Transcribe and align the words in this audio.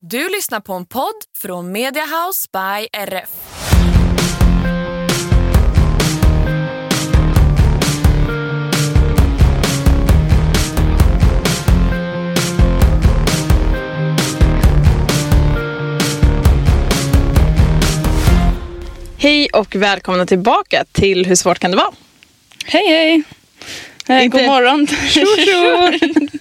Du 0.00 0.28
lyssnar 0.28 0.60
på 0.60 0.72
en 0.72 0.86
podd 0.86 1.14
från 1.38 1.72
Mediahouse 1.72 2.48
by 2.52 2.88
RF. 2.92 3.30
Hej 19.18 19.48
och 19.52 19.76
välkomna 19.76 20.26
tillbaka 20.26 20.84
till 20.92 21.26
Hur 21.26 21.34
svårt 21.34 21.58
kan 21.58 21.70
det 21.70 21.76
vara? 21.76 21.92
Hej 22.64 22.88
hej! 22.88 23.35
Eh, 24.08 24.24
Inte- 24.24 24.38
God 24.38 24.46
morgon. 24.46 24.86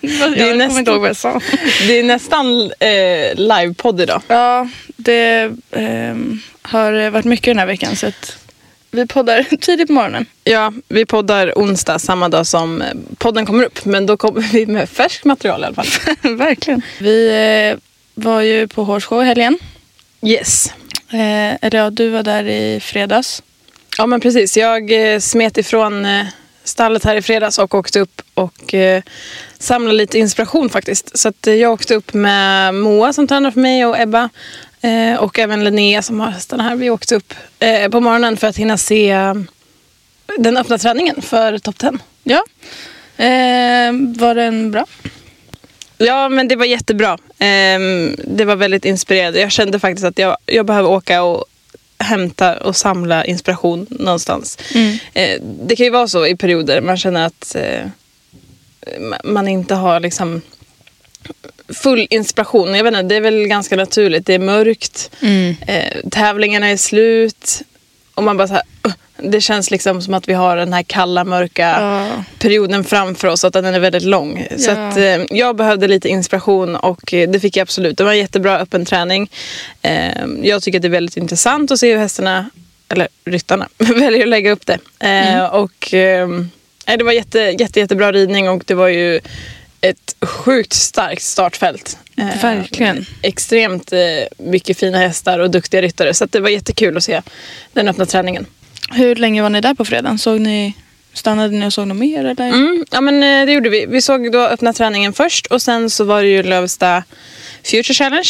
Jag 0.02 0.22
är 0.22 0.36
kommer 0.38 0.56
nästan- 0.56 0.80
inte 0.80 0.92
ihåg 0.92 1.00
vad 1.02 1.10
jag 1.10 1.16
sa. 1.16 1.42
Det 1.88 2.00
är 2.00 2.04
nästan 2.04 2.72
eh, 2.80 3.36
livepodd 3.36 4.02
idag. 4.02 4.22
Ja, 4.28 4.68
det 4.96 5.52
ehm, 5.72 6.40
har 6.62 7.10
varit 7.10 7.26
mycket 7.26 7.46
den 7.46 7.60
här 7.60 7.66
veckan 7.66 7.96
så 7.96 8.12
vi 8.92 9.08
poddar 9.08 9.44
tidigt 9.62 9.88
på 9.88 9.94
morgonen. 9.94 10.26
Ja, 10.44 10.74
vi 10.88 11.06
poddar 11.06 11.54
onsdag 11.56 12.00
samma 12.00 12.30
dag 12.30 12.48
som 12.48 12.82
eh, 12.82 12.88
podden 13.18 13.46
kommer 13.46 13.64
upp. 13.64 13.86
Men 13.86 14.06
då 14.06 14.18
kommer 14.18 14.42
vi 14.42 14.66
med 14.66 14.90
färskt 14.90 15.26
material 15.26 15.62
i 15.62 15.66
alla 15.66 15.76
fall. 15.84 15.88
Verkligen. 16.38 16.82
Vi 17.00 17.28
eh, 17.72 17.78
var 18.16 18.42
ju 18.42 18.68
på 18.68 18.84
Horsshow 18.84 19.22
i 19.24 19.26
helgen. 19.26 19.58
Yes. 20.22 20.74
Eh, 21.10 21.56
eller 21.62 21.78
ja, 21.78 21.90
du 21.90 22.10
var 22.10 22.24
där 22.24 22.44
i 22.44 22.80
fredags. 22.80 23.44
Ja 23.98 24.06
men 24.06 24.20
precis. 24.20 24.58
Jag 24.58 25.14
eh, 25.14 25.20
smet 25.20 25.58
ifrån 25.58 26.06
eh, 26.06 26.26
stallet 26.66 27.04
här 27.04 27.16
i 27.16 27.22
fredags 27.22 27.60
och 27.60 27.76
åkte 27.76 28.00
upp 28.00 28.22
och 28.34 28.74
eh, 28.74 29.04
samlade 29.60 29.98
lite 29.98 30.20
inspiration 30.20 30.70
faktiskt. 30.70 31.18
Så 31.18 31.28
att, 31.28 31.48
eh, 31.48 31.54
jag 31.54 31.72
åkte 31.72 31.96
upp 31.96 32.14
med 32.14 32.74
Moa 32.74 33.14
som 33.14 33.28
tränar 33.28 33.52
för 33.52 33.60
mig 33.60 33.86
och 33.86 34.00
Ebba. 34.00 34.30
Eh, 34.82 35.16
och 35.16 35.40
även 35.40 35.64
Linnea 35.64 36.02
som 36.02 36.20
har 36.20 36.32
hästarna 36.32 36.64
här. 36.64 36.76
Vi 36.76 36.90
åkte 36.90 37.16
upp 37.16 37.34
eh, 37.60 37.90
på 37.90 38.00
morgonen 38.00 38.38
för 38.38 38.48
att 38.48 38.58
hinna 38.58 38.78
se 38.78 39.12
eh, 39.12 39.34
den 40.38 40.58
öppna 40.58 40.78
träningen 40.78 41.22
för 41.22 41.58
Top 41.58 41.78
10. 41.78 41.92
Ja. 42.24 42.44
Eh, 43.18 43.92
var 44.18 44.36
den 44.36 44.72
bra? 44.72 44.86
Ja, 45.98 46.30
men 46.30 46.48
det 46.48 46.56
var 46.56 46.66
jättebra. 46.66 47.18
Ehm, 47.40 48.16
det 48.28 48.46
var 48.46 48.56
väldigt 48.56 48.86
inspirerande. 48.86 49.40
Jag 49.40 49.52
kände 49.52 49.80
faktiskt 49.80 50.06
att 50.06 50.20
jag, 50.20 50.38
jag 50.46 50.66
behöver 50.66 50.90
åka 50.90 51.24
och 51.24 51.46
hämta 51.98 52.58
och 52.58 52.76
samla 52.76 53.26
inspiration 53.26 53.88
någonstans. 53.90 54.58
Eh, 55.14 55.42
det 55.42 55.76
kan 55.76 55.84
ju 55.86 55.90
vara 55.90 56.08
så 56.08 56.26
i 56.28 56.36
perioder 56.36 56.82
man 56.82 56.98
känner 56.98 57.26
att 57.26 57.56
eh, 57.56 57.86
ma- 59.00 59.22
man 59.24 59.48
inte 59.48 59.76
har 59.76 60.00
liksom 60.00 60.42
full 61.70 62.08
inspiration. 62.10 62.76
Jag 62.76 62.84
vet 62.84 62.94
inte, 62.94 63.04
det 63.04 63.16
är 63.16 63.22
väl 63.22 63.48
ganska 63.48 63.76
naturligt. 63.76 64.26
Det 64.26 64.34
är 64.34 64.40
mörkt, 64.40 65.12
eh, 65.68 66.10
tävlingarna 66.12 66.68
är 66.68 66.78
slut 66.78 67.62
och 68.16 68.24
man 68.24 68.38
bara 68.38 68.48
så 68.48 68.54
här, 68.54 68.64
"Ugh." 68.84 68.94
Det 69.18 69.42
känns 69.42 69.72
liksom 69.72 70.02
som 70.02 70.14
att 70.14 70.30
vi 70.30 70.34
har 70.34 70.58
den 70.58 70.74
här 70.74 70.84
kalla, 70.84 71.24
mörka 71.24 71.78
Ja. 71.80 72.24
perioden 72.40 72.84
framför 72.84 73.28
oss, 73.28 73.44
att 73.46 73.54
den 73.54 73.66
är 73.66 73.80
väldigt 73.80 74.04
lång. 74.04 74.48
Så 74.58 74.70
Ja. 74.72 74.88
att, 74.90 74.98
eh, 74.98 75.38
jag 75.38 75.56
behövde 75.56 75.88
lite 75.88 76.10
inspiration 76.10 76.76
och 76.76 77.14
eh, 77.14 77.30
det 77.30 77.40
fick 77.40 77.58
jag 77.58 77.62
absolut. 77.62 77.98
Det 77.98 78.04
var 78.04 78.12
en 78.12 78.18
jättebra 78.18 78.60
öppen 78.60 78.86
träning. 78.86 79.30
Eh, 79.82 80.26
jag 80.44 80.64
tycker 80.64 80.78
att 80.78 80.82
det 80.82 80.88
är 80.88 80.90
väldigt 80.90 81.18
intressant 81.18 81.72
att 81.72 81.80
se 81.80 81.92
hur 81.92 81.98
hästarna, 82.00 82.50
eller 82.90 83.08
ryttarna, 83.26 83.68
väljer 83.78 84.22
att 84.24 84.30
lägga 84.30 84.52
upp 84.52 84.66
det. 84.66 84.80
Eh, 85.00 85.46
Och 85.46 85.94
eh, 85.94 86.28
nej, 86.88 86.98
det 86.98 87.04
var 87.04 87.12
jätte, 87.12 87.40
jätte, 87.40 87.80
jättebra 87.80 88.12
ridning 88.12 88.50
och 88.50 88.64
det 88.66 88.74
var 88.74 88.88
ju 88.88 89.20
ett 89.82 90.16
sjukt 90.22 90.74
starkt 90.74 91.22
startfält. 91.22 91.98
Eh, 92.18 92.42
Verkligen. 92.42 93.06
Extremt 93.22 93.94
eh, 93.94 94.00
mycket 94.38 94.78
fina 94.78 94.98
hästar 94.98 95.40
och 95.40 95.52
duktiga 95.52 95.82
ryttare. 95.82 96.14
Så 96.14 96.24
att 96.24 96.32
det 96.32 96.40
var 96.40 96.50
jättekul 96.50 96.98
att 96.98 97.04
se 97.04 97.22
den 97.74 97.88
öppna 97.88 98.06
träningen. 98.06 98.46
Hur 98.92 99.16
länge 99.16 99.42
var 99.42 99.50
ni 99.50 99.62
där 99.62 99.74
på 99.74 99.86
fredagen? 99.86 100.18
Såg 100.18 100.42
ni, 100.42 100.74
stannade 101.14 101.58
ni 101.58 101.68
och 101.68 101.74
såg 101.74 101.88
något 101.88 101.98
mer? 101.98 102.26
Eller? 102.26 102.48
Mm, 102.48 102.86
ja 102.92 103.02
men 103.02 103.24
eh, 103.24 103.46
det 103.46 103.52
gjorde 103.54 103.70
vi. 103.70 103.86
Vi 103.86 104.02
såg 104.02 104.32
då 104.32 104.40
öppna 104.40 104.74
träningen 104.74 105.14
först 105.14 105.46
och 105.48 105.62
sen 105.62 105.90
så 105.90 106.04
var 106.04 106.22
det 106.22 106.28
ju 106.28 106.44
Lövsta 106.44 107.04
Future 107.64 107.94
Challenge. 107.94 108.30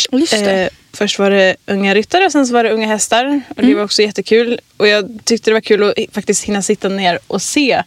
Eh, 0.51 0.69
först 0.93 1.19
var 1.19 1.29
det 1.29 1.55
unga 1.65 1.95
ryttare 1.95 2.25
och 2.25 2.31
sen 2.31 2.47
så 2.47 2.53
var 2.53 2.63
det 2.63 2.69
unga 2.71 2.87
hästar. 2.87 3.41
Och 3.49 3.61
det 3.61 3.75
var 3.75 3.83
också 3.83 4.01
jättekul. 4.01 4.59
Och 4.77 4.87
jag 4.87 5.19
tyckte 5.23 5.49
det 5.49 5.53
var 5.53 5.61
kul 5.61 5.83
att 5.83 5.93
faktiskt 6.11 6.43
hinna 6.43 6.61
sitta 6.61 6.89
ner 6.89 7.19
och 7.27 7.41
se 7.41 7.83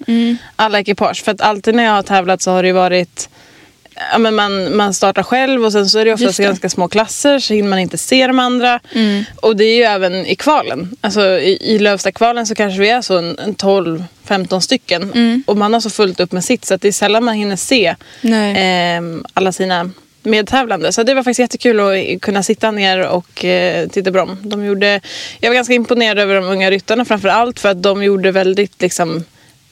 alla 0.56 0.80
ekipage. 0.80 1.24
För 1.24 1.32
att 1.32 1.40
alltid 1.40 1.74
när 1.74 1.84
jag 1.84 1.92
har 1.92 2.02
tävlat 2.02 2.42
så 2.42 2.50
har 2.50 2.62
det 2.62 2.72
varit 2.72 3.28
Ja, 4.12 4.18
men 4.18 4.34
man, 4.34 4.76
man 4.76 4.94
startar 4.94 5.22
själv 5.22 5.64
och 5.64 5.72
sen 5.72 5.88
så 5.88 5.98
är 5.98 6.04
det 6.04 6.12
oftast 6.12 6.36
det. 6.36 6.42
ganska 6.42 6.68
små 6.68 6.88
klasser 6.88 7.38
så 7.38 7.54
hinner 7.54 7.68
man 7.68 7.78
inte 7.78 7.98
se 7.98 8.26
de 8.26 8.38
andra. 8.38 8.80
Och 9.36 9.56
det 9.56 9.64
är 9.64 9.76
ju 9.76 9.82
även 9.82 10.26
i 10.26 10.34
kvalen. 10.34 10.96
Alltså 11.00 11.22
i, 11.22 11.58
i 11.60 11.78
Lövsta-kvalen 11.78 12.46
så 12.46 12.54
kanske 12.54 12.80
vi 12.80 12.88
är 12.88 13.02
så 13.02 13.18
en, 13.18 13.38
en 13.38 13.54
12-15 13.54 14.60
stycken. 14.60 15.42
Och 15.46 15.56
man 15.56 15.72
har 15.72 15.80
så 15.80 15.90
fullt 15.90 16.20
upp 16.20 16.32
med 16.32 16.44
sitt 16.44 16.64
så 16.64 16.74
att 16.74 16.82
det 16.82 16.88
är 16.88 16.92
sällan 16.92 17.24
man 17.24 17.34
hinner 17.34 17.56
se 17.56 17.94
ehm, 18.22 19.24
alla 19.34 19.52
sina 19.52 19.90
medtävlande. 20.22 20.92
Så 20.92 21.02
det 21.02 21.14
var 21.14 21.22
faktiskt 21.22 21.40
jättekul 21.40 21.80
att 21.80 22.20
kunna 22.20 22.42
sitta 22.42 22.70
ner 22.70 23.08
och 23.08 23.44
eh, 23.44 23.88
titta 23.88 24.12
på 24.12 24.18
dem. 24.18 24.38
De 24.42 24.64
gjorde, 24.64 25.00
jag 25.40 25.50
var 25.50 25.54
ganska 25.54 25.74
imponerad 25.74 26.18
över 26.18 26.34
de 26.34 26.44
unga 26.44 26.70
ryttarna 26.70 27.04
framför 27.04 27.28
allt 27.28 27.60
för 27.60 27.68
att 27.68 27.82
de 27.82 28.02
gjorde 28.02 28.30
väldigt 28.30 28.82
liksom, 28.82 29.24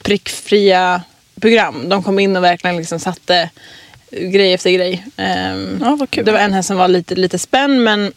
prickfria 0.03 1.01
program. 1.41 1.89
De 1.89 2.03
kom 2.03 2.19
in 2.19 2.35
och 2.35 2.43
verkligen 2.43 2.77
liksom 2.77 2.99
satte 2.99 3.49
grej 4.11 4.53
efter 4.53 4.71
grej. 4.71 5.05
Ehm, 5.17 5.79
Ja. 5.81 6.07
Det 6.23 6.31
var 6.31 6.39
en 6.39 6.53
häst 6.53 6.67
som 6.67 6.77
var 6.77 6.87
lite, 6.87 7.15
lite 7.15 7.39
spänd 7.39 7.81
men 7.83 8.11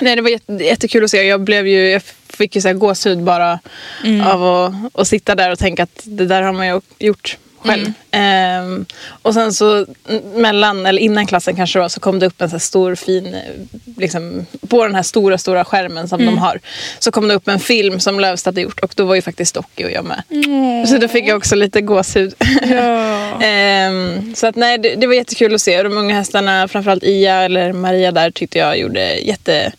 nej, 0.00 0.16
det 0.16 0.22
var 0.22 0.30
jätte, 0.30 0.52
jättekul 0.52 1.04
att 1.04 1.10
se. 1.10 1.22
Jag, 1.22 1.40
blev 1.40 1.66
ju, 1.68 1.88
jag 1.90 2.02
fick 2.28 2.54
ju 2.56 2.62
så 2.62 2.68
här 2.68 2.74
gåshud 2.74 3.22
bara 3.22 3.58
av 4.24 4.44
att, 4.44 5.00
att 5.00 5.08
sitta 5.08 5.34
där 5.34 5.50
och 5.52 5.58
tänka 5.58 5.82
att 5.82 6.00
det 6.04 6.26
där 6.26 6.42
har 6.42 6.52
man 6.52 6.66
ju 6.68 6.80
gjort 6.98 7.38
själv. 7.62 7.92
Ehm, 8.10 8.86
och 9.22 9.34
sen 9.34 9.52
så 9.52 9.86
mellan, 10.34 10.86
eller 10.86 11.02
innan 11.02 11.26
klassen 11.26 11.56
kanske 11.56 11.78
det 11.78 11.80
var, 11.80 11.88
så 11.88 12.00
kom 12.00 12.18
det 12.18 12.26
upp 12.26 12.42
en 12.42 12.50
så 12.50 12.58
stor 12.58 12.94
fin, 12.94 13.36
liksom, 13.96 14.46
på 14.68 14.84
den 14.84 14.94
här 14.94 15.02
stora, 15.02 15.38
stora 15.38 15.64
skärmen 15.64 16.08
som 16.08 16.26
de 16.26 16.38
har. 16.38 16.60
Så 16.98 17.12
kom 17.12 17.28
det 17.28 17.34
upp 17.34 17.48
en 17.48 17.60
film 17.60 18.00
som 18.00 18.20
Lövstad 18.20 18.48
hade 18.48 18.60
gjort 18.60 18.80
och 18.80 18.92
då 18.96 19.04
var 19.04 19.14
ju 19.14 19.22
faktiskt 19.22 19.54
Docky 19.54 19.84
och 19.84 19.90
jag 19.90 20.04
med. 20.04 20.22
Så 20.88 20.98
då 20.98 21.08
fick 21.08 21.28
jag 21.28 21.36
också 21.36 21.56
lite 21.56 21.80
gåshud. 21.80 22.34
Ja. 22.70 23.22
Ehm, 23.42 24.34
så 24.34 24.46
att 24.46 24.56
nej, 24.56 24.78
det, 24.78 24.94
det 24.94 25.06
var 25.06 25.14
jättekul 25.14 25.54
att 25.54 25.60
se. 25.60 25.78
Och 25.78 25.84
De 25.84 25.96
unga 25.96 26.14
hästarna, 26.14 26.68
framförallt 26.68 27.04
Ia 27.04 27.34
eller 27.34 27.72
Maria 27.72 28.12
där, 28.12 28.30
tyckte 28.30 28.58
jag 28.58 28.78
gjorde 28.78 29.14
jätte, 29.14 29.72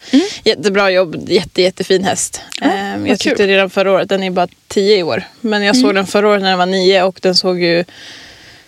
jättebra 0.44 0.92
jobb. 0.92 1.30
Jätte, 1.30 1.62
jättefin 1.62 2.04
häst. 2.04 2.42
Vad 2.62 3.10
jag 3.10 3.20
tyckte 3.20 3.38
kul. 3.38 3.48
redan 3.48 3.70
förra 3.70 3.92
året, 3.92 4.10
den 4.10 4.24
är 4.24 4.32
bara 4.32 4.48
tio 4.74 4.98
i 4.98 5.04
år. 5.04 5.24
Men 5.42 5.64
jag 5.64 5.78
såg 5.78 5.96
den 5.96 6.08
förra 6.08 6.28
året 6.28 6.42
när 6.42 6.50
den 6.50 6.60
var 6.60 6.66
nio 6.66 7.04
och 7.04 7.20
den 7.22 7.36
såg 7.36 7.62
ju 7.62 7.84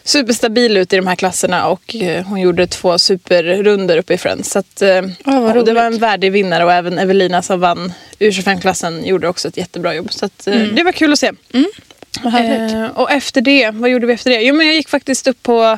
superstabil 0.04 0.78
ut 0.78 0.94
i 0.94 0.96
de 0.96 1.08
här 1.08 1.16
klasserna 1.16 1.68
och 1.68 1.96
eh, 1.96 2.26
hon 2.26 2.42
gjorde 2.42 2.68
två 2.68 2.98
superrunder 2.98 3.98
uppe 3.98 4.14
i 4.14 4.18
Friends. 4.18 4.50
Så 4.52 4.60
att, 4.60 4.82
och 5.56 5.66
det 5.66 5.74
var 5.74 5.84
en 5.84 5.98
värdig 5.98 6.32
vinnare 6.32 6.66
och 6.66 6.74
även 6.74 6.98
Evelina 7.00 7.42
som 7.42 7.60
vann 7.60 7.94
U25-klassen 8.20 9.06
gjorde 9.06 9.28
också 9.28 9.48
ett 9.48 9.58
jättebra 9.58 9.94
jobb. 9.96 10.14
Så 10.14 10.26
att, 10.26 10.48
eh, 10.48 10.62
det 10.62 10.84
var 10.84 10.92
kul 10.92 11.14
att 11.14 11.20
se. 11.20 11.32
Härligt. 12.24 12.74
Eh, 12.74 12.86
och 12.86 13.12
efter 13.12 13.42
det, 13.42 13.70
vad 13.74 13.90
gjorde 13.90 14.08
vi 14.08 14.14
efter 14.14 14.30
det? 14.30 14.42
Jo 14.42 14.56
men 14.56 14.66
jag 14.68 14.76
gick 14.76 14.90
faktiskt 14.90 15.28
upp 15.28 15.44
på 15.44 15.78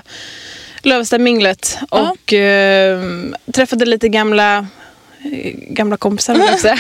Lövsta 0.84 1.18
minglet 1.18 1.78
Ja. 1.92 2.12
och 2.12 2.34
eh, 2.34 3.02
träffade 3.54 3.86
lite 3.86 4.10
gamla 4.10 4.68
gamla 5.70 5.98
kompisar 5.98 6.36
jag. 6.64 6.78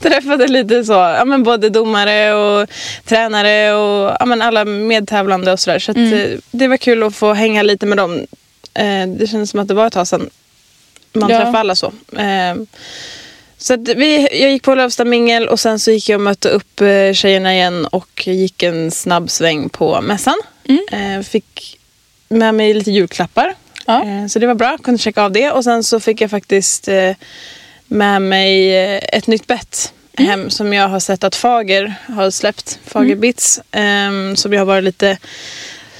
Träffade 0.00 0.46
lite 0.48 0.84
så, 0.84 0.92
ja, 0.92 1.24
men 1.24 1.42
både 1.42 1.68
domare 1.70 2.34
och 2.34 2.68
tränare 3.04 3.74
och 3.74 4.16
ja, 4.20 4.26
men 4.26 4.42
alla 4.42 4.64
medtävlande 4.64 5.52
och 5.52 5.60
sådär. 5.60 5.78
Så, 5.78 5.90
att, 5.90 5.96
eh, 5.96 6.38
det 6.50 6.68
var 6.68 6.76
kul 6.76 7.02
att 7.02 7.14
få 7.14 7.32
hänga 7.32 7.62
lite 7.62 7.86
med 7.86 7.98
dem. 7.98 8.26
Eh, 8.74 9.06
det 9.08 9.26
kändes 9.30 9.50
som 9.50 9.60
att 9.60 9.68
det 9.68 9.74
var 9.74 9.86
ett 9.86 9.92
tag 9.92 10.06
sedan 10.06 10.30
man 11.12 11.30
Ja. 11.30 11.36
träffade 11.38 11.58
alla 11.58 11.74
så. 11.74 11.86
Eh, 12.16 12.54
så 13.58 13.76
vi, 13.76 14.28
jag 14.40 14.50
gick 14.50 14.62
på 14.62 14.74
Lövsta 14.74 15.04
mingel 15.04 15.48
och 15.48 15.60
sen 15.60 15.78
så 15.78 15.90
gick 15.90 16.08
jag 16.08 16.18
och 16.18 16.24
mötte 16.24 16.48
upp 16.48 16.80
eh, 16.80 17.12
tjejerna 17.12 17.54
igen 17.54 17.86
och 17.86 18.26
gick 18.26 18.62
en 18.62 18.90
snabb 18.90 19.30
sväng 19.30 19.68
på 19.68 20.00
mässan. 20.00 20.36
Eh, 20.92 21.22
fick 21.22 21.78
med 22.28 22.54
mig 22.54 22.74
lite 22.74 22.90
julklappar. 22.90 23.54
Ja. 23.86 24.04
Eh, 24.04 24.26
Så 24.26 24.38
det 24.38 24.46
var 24.46 24.54
bra, 24.54 24.78
kunde 24.82 24.98
checka 24.98 25.22
av 25.22 25.32
det. 25.32 25.50
Och 25.50 25.64
sen 25.64 25.84
så 25.84 26.00
fick 26.00 26.20
jag 26.20 26.30
faktiskt 26.30 26.88
eh, 26.88 27.12
med 27.86 28.22
mig 28.22 28.76
eh, 28.78 29.00
ett 29.12 29.26
nytt 29.26 29.46
bett 29.46 29.92
hem 30.16 30.50
som 30.50 30.72
jag 30.72 30.88
har 30.88 31.00
sett 31.00 31.24
att 31.24 31.36
Fager 31.36 31.94
har 32.08 32.30
släppt. 32.30 32.78
Fager 32.86 33.16
Bits. 33.16 33.60
ehm, 33.70 34.36
Som 34.36 34.52
jag 34.52 34.60
har 34.60 34.66
varit 34.66 34.84
lite 34.84 35.18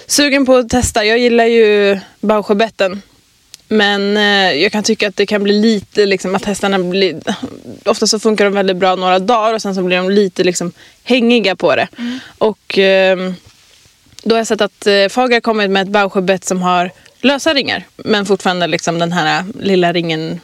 sugen 0.06 0.46
på 0.46 0.56
att 0.56 0.68
testa. 0.68 1.04
Jag 1.04 1.18
gillar 1.18 1.44
ju 1.44 1.98
Bausjöbetten. 2.20 3.02
Men 3.68 4.16
eh, 4.16 4.52
jag 4.62 4.72
kan 4.72 4.82
tycka 4.82 5.08
att 5.08 5.16
det 5.16 5.26
kan 5.26 5.42
bli 5.42 5.52
lite, 5.52 6.06
liksom, 6.06 6.34
att 6.34 6.44
hästarna 6.44 6.78
blir... 6.78 7.20
Ofta 7.84 8.06
så 8.06 8.18
funkar 8.18 8.44
de 8.44 8.54
väldigt 8.54 8.76
bra 8.76 8.94
några 8.94 9.18
dagar 9.18 9.54
och 9.54 9.62
sen 9.62 9.74
så 9.74 9.82
blir 9.82 9.96
de 9.96 10.10
lite 10.10 10.44
liksom, 10.44 10.72
hängiga 11.04 11.56
på 11.56 11.76
det. 11.76 11.88
Och 12.38 12.78
ehm, 12.78 13.34
då 14.22 14.34
har 14.34 14.38
jag 14.38 14.46
sett 14.46 14.60
att 14.60 14.86
eh, 14.86 15.08
Fager 15.08 15.40
kommit 15.40 15.70
med 15.70 15.82
ett 15.82 15.88
Bausjöbett 15.88 16.44
som 16.44 16.62
har 16.62 16.90
lösa 17.20 17.54
ringar. 17.54 17.84
Men 17.96 18.26
fortfarande 18.26 18.66
liksom 18.66 18.98
den 18.98 19.12
här 19.12 19.44
lilla 19.60 19.92
ringen 19.92 20.40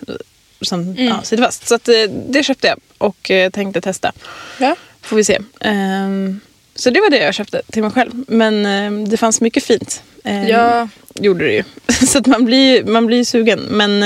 som 0.60 0.94
ja, 0.98 1.22
sitter 1.22 1.42
fast. 1.42 1.68
Så 1.68 1.74
att, 1.74 1.88
eh, 1.88 1.94
det 2.28 2.42
köpte 2.42 2.66
jag 2.66 2.78
och 2.98 3.30
eh, 3.30 3.50
tänkte 3.50 3.80
testa. 3.80 4.12
Ja. 4.58 4.76
Får 5.02 5.16
vi 5.16 5.24
se. 5.24 5.38
Ehm, 5.60 6.40
så 6.74 6.90
det 6.90 7.00
var 7.00 7.10
det 7.10 7.18
jag 7.18 7.34
köpte 7.34 7.62
till 7.70 7.82
mig 7.82 7.90
själv. 7.90 8.24
Men 8.28 8.66
eh, 8.66 9.08
det 9.08 9.16
fanns 9.16 9.40
mycket 9.40 9.64
fint. 9.64 10.02
Ehm, 10.24 10.46
Ja. 10.46 10.88
Gjorde 11.20 11.44
det 11.44 11.52
ju. 11.52 11.62
Så 12.06 12.18
att 12.18 12.26
man 12.26 12.44
blir, 12.44 12.84
man 12.84 13.06
blir 13.06 13.24
sugen. 13.24 13.60
Men 13.60 14.02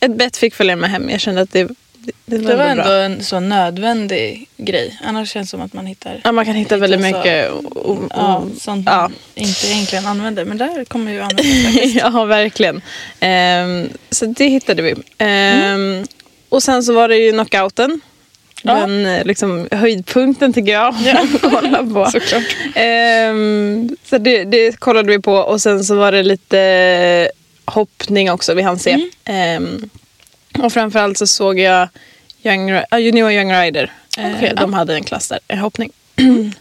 ett 0.00 0.16
bett 0.16 0.36
fick 0.36 0.54
följa 0.54 0.76
med 0.76 0.90
hem. 0.90 1.10
Jag 1.10 1.20
kände 1.20 1.40
att 1.40 1.52
det, 1.52 1.68
det, 2.26 2.38
var, 2.38 2.50
Det 2.50 2.56
var 2.56 2.64
ändå 2.64 2.82
bra. 2.82 2.92
en 2.92 3.22
så 3.24 3.40
nödvändig 3.40 4.48
grej. 4.56 4.98
Annars 5.04 5.30
känns 5.32 5.46
det 5.48 5.50
som 5.50 5.60
att 5.60 5.72
man 5.72 5.86
hittar 5.86 6.20
Ja, 6.24 6.32
man 6.32 6.44
kan 6.44 6.54
hitta 6.54 6.76
väldigt 6.76 7.00
så- 7.00 7.06
mycket. 7.16 7.50
Och, 7.50 7.76
och, 7.76 7.98
ja, 8.10 8.44
sånt 8.60 8.86
ja. 8.86 8.96
man 9.02 9.12
inte 9.34 9.66
egentligen 9.66 10.06
använder. 10.06 10.44
Men 10.44 10.58
där 10.58 10.84
kommer 10.84 11.12
ju 11.12 11.20
användas 11.20 11.94
ja, 11.94 12.24
verkligen. 12.24 12.80
Ehm, 13.20 13.88
så 14.10 14.26
det 14.26 14.48
hittade 14.48 14.82
vi. 14.82 14.94
Ehm, 15.18 16.04
Och 16.48 16.62
sen 16.62 16.82
så 16.82 16.92
var 16.94 17.08
det 17.08 17.16
ju 17.16 17.32
knockouten. 17.32 18.00
Ja. 18.62 18.74
Den 18.74 19.06
eh, 19.06 19.24
liksom, 19.24 19.68
höjdpunkten 19.70 20.52
tycker 20.52 20.72
jag 20.72 20.94
kolla 21.40 21.78
på. 21.84 22.06
Såklart. 22.12 22.56
Ehm, 22.74 23.96
så 24.04 24.18
det, 24.18 24.44
det 24.44 24.80
kollade 24.80 25.08
vi 25.12 25.18
på 25.18 25.32
och 25.34 25.60
sen 25.60 25.84
så 25.84 25.94
var 25.96 26.12
det 26.12 26.22
lite 26.22 27.30
hoppning 27.64 28.30
också 28.30 28.54
vi 28.54 28.62
hann 28.62 28.78
se. 28.78 28.98
Mm. 29.24 29.90
Och 30.58 30.72
framförallt 30.72 31.18
så 31.18 31.26
såg 31.26 31.58
jag 31.58 31.88
Young, 32.42 32.70
Ri- 32.72 32.84
ah, 32.90 32.98
Junior 32.98 33.32
Young 33.32 33.52
Rider. 33.52 33.92
Eh, 34.18 34.36
Okej, 34.36 34.52
de 34.56 34.72
hade 34.72 34.94
en 34.94 35.04
klass 35.04 35.28
där, 35.28 35.38
en 35.48 35.58
hoppning. 35.58 35.92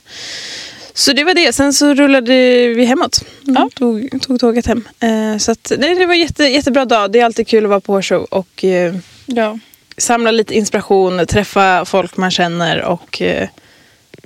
Så 0.93 1.13
det 1.13 1.23
var 1.23 1.33
det. 1.33 1.53
Sen 1.53 1.73
så 1.73 1.93
rullade 1.93 2.31
vi 2.67 2.85
hemåt. 2.85 3.21
Ja. 3.41 3.69
Tog, 3.75 4.21
tog 4.21 4.39
tåget 4.39 4.65
hem. 4.67 4.87
Eh, 4.99 5.37
så 5.37 5.51
att, 5.51 5.71
nej, 5.77 5.95
det 5.95 6.05
var 6.05 6.13
jätte, 6.13 6.43
jättebra 6.45 6.85
dag. 6.85 7.11
Det 7.11 7.19
är 7.19 7.25
alltid 7.25 7.47
kul 7.47 7.63
att 7.63 7.69
vara 7.69 7.79
på 7.79 7.93
hårshow 7.93 8.23
och 8.23 8.63
eh, 8.63 8.95
Ja. 9.25 9.59
samla 9.97 10.31
lite 10.31 10.53
inspiration, 10.55 11.25
träffa 11.27 11.85
folk 11.85 12.17
man 12.17 12.31
känner 12.31 12.81
och 12.81 13.21
eh, 13.21 13.47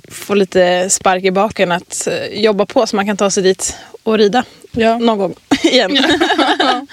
få 0.08 0.34
lite 0.34 0.90
spark 0.90 1.24
i 1.24 1.30
baken 1.30 1.72
att 1.72 2.08
eh, 2.10 2.40
jobba 2.40 2.66
på 2.66 2.86
så 2.86 2.96
man 2.96 3.06
kan 3.06 3.16
ta 3.16 3.30
sig 3.30 3.42
dit 3.42 3.76
och 4.02 4.18
rida 4.18 4.44
Ja. 4.72 4.98
någon 4.98 5.18
gång 5.18 5.34
igen. 5.62 5.98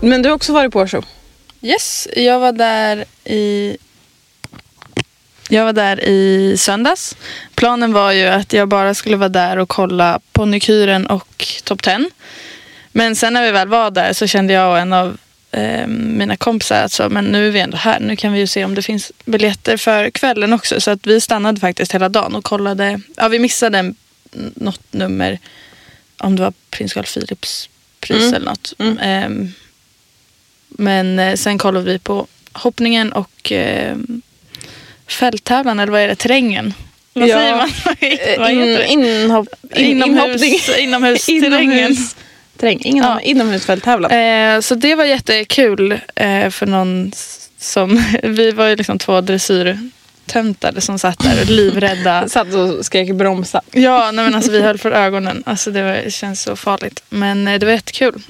Men 0.00 0.22
du 0.22 0.28
har 0.28 0.36
också 0.36 0.52
varit 0.52 0.72
på 0.72 0.78
hårshow. 0.78 1.04
Yes, 1.62 2.08
jag 2.16 2.40
var 2.40 2.52
där 2.52 3.04
i 3.24 3.76
jag 5.48 5.64
var 5.64 5.72
där 5.72 6.04
i 6.04 6.54
söndags. 6.58 7.16
Planen 7.54 7.92
var 7.92 8.12
ju 8.12 8.26
att 8.26 8.52
jag 8.52 8.68
bara 8.68 8.94
skulle 8.94 9.16
vara 9.16 9.28
där 9.28 9.56
och 9.56 9.68
kolla 9.68 10.20
ponnykuren 10.32 11.06
och 11.06 11.46
Top 11.64 11.82
10. 11.82 12.10
Men 12.92 13.16
sen 13.16 13.32
när 13.32 13.42
vi 13.42 13.50
väl 13.50 13.68
var 13.68 13.90
där 13.90 14.12
så 14.12 14.26
kände 14.26 14.52
jag 14.52 14.70
och 14.70 14.78
en 14.78 14.92
av 14.92 15.18
eh, 15.50 15.86
mina 15.86 16.36
kompisar 16.36 16.82
att 16.84 16.92
så, 16.92 17.08
men 17.08 17.24
nu 17.24 17.46
är 17.48 17.50
vi 17.50 17.60
ändå 17.60 17.76
här. 17.76 18.00
Nu 18.00 18.16
kan 18.16 18.32
vi 18.32 18.38
ju 18.38 18.46
se 18.46 18.64
om 18.64 18.74
det 18.74 18.82
finns 18.82 19.12
biljetter 19.24 19.76
för 19.76 20.10
kvällen 20.10 20.52
också. 20.52 20.80
Så 20.80 20.90
att 20.90 21.06
vi 21.06 21.20
stannade 21.20 21.60
faktiskt 21.60 21.94
hela 21.94 22.08
dagen 22.08 22.34
och 22.34 22.44
kollade. 22.44 23.00
Ja, 23.16 23.28
vi 23.28 23.38
missade 23.38 23.94
något 24.54 24.80
nummer. 24.92 25.38
Om 26.18 26.36
det 26.36 26.42
var 26.42 26.52
prins 26.70 26.94
Carl 26.94 27.04
Philips 27.04 27.68
pris 28.00 28.22
Mm. 28.22 28.34
eller 28.34 28.46
något. 28.46 28.72
Ehm, 29.00 29.52
men 30.78 31.18
eh, 31.18 31.34
sen 31.34 31.58
kollade 31.58 31.92
vi 31.92 31.98
på 31.98 32.26
hoppningen 32.52 33.12
och 33.12 33.52
eh, 33.52 33.96
fälttävlan, 35.06 35.80
eller 35.80 35.92
vad 35.92 36.00
är 36.00 36.08
det? 36.08 36.14
Terrängen. 36.16 36.74
Vad 37.12 37.28
Ja. 37.28 37.36
säger 37.36 37.56
man? 37.56 37.70
vad 38.38 38.50
In, 38.50 38.58
heter 38.58 38.78
det? 38.78 38.86
inhopp, 38.86 39.48
in, 39.74 39.86
inhoppning. 40.02 40.16
Inomhus, 40.16 40.68
inomhusterrängen. 40.78 41.90
Inomhus- 41.92 42.16
Terräng, 42.56 42.80
ingen 42.84 43.04
Ja. 43.04 43.20
inomhusfälttävlan. 43.20 44.10
Eh, 44.10 44.60
så 44.60 44.74
det 44.74 44.94
var 44.94 45.04
jättekul 45.04 45.92
eh, 46.14 46.50
för 46.50 46.66
någon 46.66 47.12
som... 47.58 48.04
Vi 48.22 48.50
var 48.50 48.66
ju 48.66 48.76
liksom 48.76 48.98
två 48.98 49.20
dressyrtöntar 49.20 50.80
som 50.80 50.98
satt 50.98 51.18
där 51.18 51.44
livrädda. 51.44 52.28
Satt 52.28 52.54
och 52.54 52.86
skrek 52.86 53.12
bromsa. 53.14 53.60
Ja, 53.72 54.10
nej 54.12 54.24
men 54.24 54.34
alltså 54.34 54.50
vi 54.50 54.60
höll 54.62 54.78
för 54.78 54.90
ögonen. 54.92 55.42
Alltså 55.46 55.70
det, 55.70 55.82
var, 55.82 55.92
det 56.04 56.10
känns 56.10 56.42
så 56.42 56.56
farligt. 56.56 57.02
Men 57.08 57.48
eh, 57.48 57.58
det 57.58 57.66
var 57.66 57.72
jättekul. 57.72 58.22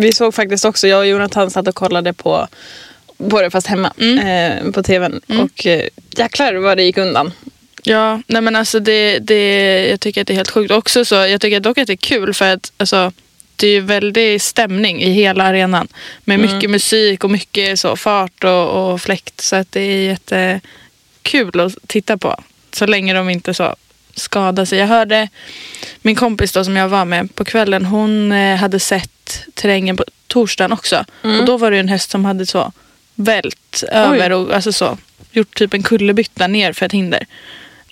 Vi 0.00 0.12
såg 0.12 0.34
faktiskt 0.34 0.64
också, 0.64 0.88
jag 0.88 0.98
och 0.98 1.06
Jonathan 1.06 1.50
satt 1.50 1.68
och 1.68 1.74
kollade 1.74 2.12
på, 2.12 2.48
på 3.30 3.42
det 3.42 3.50
fast 3.50 3.66
hemma 3.66 3.92
eh, 3.98 4.70
på 4.70 4.82
tvn. 4.82 5.20
Och 5.26 5.66
eh, 5.66 5.88
jäklar 6.16 6.54
vad 6.54 6.76
det 6.76 6.82
gick 6.82 6.98
undan. 6.98 7.32
Ja, 7.82 8.22
nej 8.26 8.42
men 8.42 8.56
alltså 8.56 8.80
det, 8.80 9.18
det, 9.18 9.86
jag 9.90 10.00
tycker 10.00 10.20
att 10.20 10.26
det 10.26 10.32
är 10.32 10.36
helt 10.36 10.50
sjukt. 10.50 10.70
Också 10.70 11.04
så, 11.04 11.14
jag 11.14 11.40
tycker 11.40 11.60
dock 11.60 11.78
att 11.78 11.86
det 11.86 11.92
är 11.92 11.96
kul 11.96 12.34
för 12.34 12.52
att 12.52 12.72
alltså, 12.76 13.12
det 13.56 13.66
är 13.66 13.70
ju 13.70 13.80
väldigt 13.80 14.42
stämning 14.42 15.02
i 15.02 15.10
hela 15.10 15.44
arenan. 15.44 15.88
Med 16.24 16.40
mycket 16.40 16.70
musik 16.70 17.24
och 17.24 17.30
mycket 17.30 17.78
så, 17.78 17.96
fart 17.96 18.44
och, 18.44 18.92
och 18.92 19.00
fläkt. 19.00 19.40
Så 19.40 19.56
att 19.56 19.72
det 19.72 19.80
är 19.80 20.02
jättekul 20.02 21.60
att 21.60 21.74
titta 21.86 22.18
på. 22.18 22.40
Så 22.72 22.86
länge 22.86 23.14
de 23.14 23.30
inte 23.30 23.54
så 23.54 23.74
skadar 24.14 24.64
sig. 24.64 24.78
Jag 24.78 24.86
hörde 24.86 25.28
min 26.02 26.16
kompis 26.16 26.52
då 26.52 26.64
som 26.64 26.76
jag 26.76 26.88
var 26.88 27.04
med 27.04 27.34
på 27.34 27.44
kvällen. 27.44 27.84
Hon 27.84 28.32
eh, 28.32 28.56
hade 28.56 28.80
sett 28.80 29.10
terrängen 29.54 29.96
på 29.96 30.04
torsdagen 30.26 30.72
också. 30.72 31.04
Och 31.22 31.44
då 31.46 31.56
var 31.56 31.70
det 31.70 31.78
en 31.78 31.88
häst 31.88 32.10
som 32.10 32.24
hade 32.24 32.46
så 32.46 32.72
vält 33.14 33.84
över 33.92 34.32
och 34.32 34.54
alltså 34.54 34.72
så, 34.72 34.98
gjort 35.32 35.54
typ 35.54 35.74
en 35.74 35.82
kullerbytta 35.82 36.46
ner 36.46 36.72
för 36.72 36.86
ett 36.86 36.92
hinder. 36.92 37.26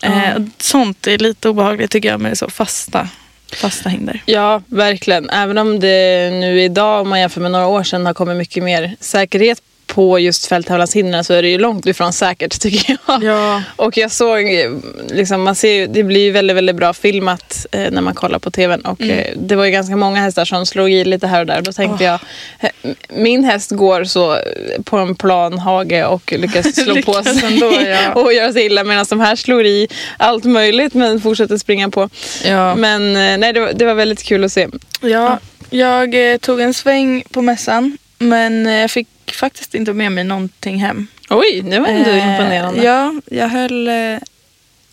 Eh, 0.03 0.35
och 0.37 0.43
sånt 0.59 1.07
är 1.07 1.19
lite 1.19 1.49
obehagligt 1.49 1.91
tycker 1.91 2.09
jag 2.09 2.21
med 2.21 2.39
så 2.39 2.51
fasta, 2.51 3.09
fasta 3.53 3.89
hinder. 3.89 4.23
Ja, 4.27 4.63
verkligen. 4.67 5.31
Även 5.31 5.59
om 5.59 5.81
det 5.81 6.31
nu 6.31 6.63
idag, 6.63 7.01
om 7.01 7.09
man 7.09 7.21
jämför 7.21 7.41
med 7.41 7.51
några 7.51 7.67
år 7.67 7.83
sedan, 7.83 8.07
har 8.07 8.15
kommit 8.15 8.37
mycket 8.37 8.63
mer 8.63 8.97
säkerhet 9.01 9.63
på 9.87 10.19
just 10.19 10.47
fälttävlanshindren 10.47 11.25
så 11.25 11.35
är 11.35 11.43
det 11.43 11.49
ju 11.49 11.59
långt 11.59 11.87
ifrån 11.87 12.13
säkert 12.13 12.61
tycker 12.61 12.97
jag. 13.07 13.23
Ja. 13.25 13.63
Och 13.77 13.97
jag 13.97 14.11
såg, 14.11 14.55
eh, 14.55 14.71
liksom, 15.11 15.43
man 15.43 15.55
ser 15.55 15.87
det 15.87 16.03
blir 16.03 16.21
ju 16.21 16.31
väldigt, 16.31 16.57
väldigt 16.57 16.77
bra 16.77 16.93
filmat 16.95 17.56
eh, 17.73 17.91
när 17.91 18.03
man 18.03 18.15
kollar 18.15 18.39
på 18.39 18.51
tvn. 18.51 18.81
Och 18.81 19.03
eh, 19.03 19.33
det 19.37 19.57
var 19.57 19.65
ju 19.65 19.71
ganska 19.71 19.97
många 19.97 20.21
hästar 20.21 20.45
som 20.45 20.67
slog 20.67 20.91
i 20.91 21.05
lite 21.05 21.27
här 21.27 21.41
och 21.41 21.47
där. 21.47 21.63
Då 21.63 21.73
tänkte 21.73 22.05
jag, 22.05 22.21
eh, 22.61 22.71
min 23.09 23.45
häst 23.45 23.71
går 23.71 24.05
så 24.05 24.39
på 24.85 24.97
en 24.97 25.15
plan 25.15 25.59
hage 25.59 26.05
och 26.05 26.33
lyckas 26.33 26.75
slå 26.85 26.95
på 26.95 26.95
Lyckas 26.95 27.41
sig 27.41 27.55
ändå, 27.55 27.73
ja. 27.87 28.13
och 28.13 28.33
göra 28.33 28.53
sig 28.53 28.67
illa 28.67 28.85
medan 28.85 29.07
de 29.09 29.21
här 29.21 29.37
slår 29.37 29.67
i 29.67 29.89
allt 30.17 30.45
möjligt 30.45 30.95
men 30.95 31.21
fortsätter 31.21 31.59
springa 31.59 31.91
på. 31.91 32.09
Ja. 32.45 32.75
Men 32.75 33.13
nej, 33.41 33.53
det 33.53 33.61
var, 33.61 33.73
det 33.73 33.85
var 33.85 33.95
väldigt 33.95 34.23
kul 34.23 34.45
att 34.45 34.53
se. 34.53 34.69
Ja, 35.01 35.39
jag 35.71 36.33
eh, 36.33 36.39
tog 36.39 36.61
en 36.61 36.75
sväng 36.75 37.23
på 37.31 37.43
mässan 37.43 37.99
men 38.19 38.67
jag 38.67 38.91
fick 38.91 39.09
faktiskt 39.33 39.75
inte 39.75 39.93
med 39.93 40.13
mig 40.13 40.25
någonting 40.25 40.79
hem. 40.79 41.07
Oj, 41.31 41.63
det 41.65 41.79
var 41.79 41.89
ändå 41.89 42.11
Eh, 42.11 42.31
imponerande. 42.31 42.85
Ja, 42.85 43.15
jag 43.27 43.49
höll, 43.49 43.89
eh, 43.89 44.19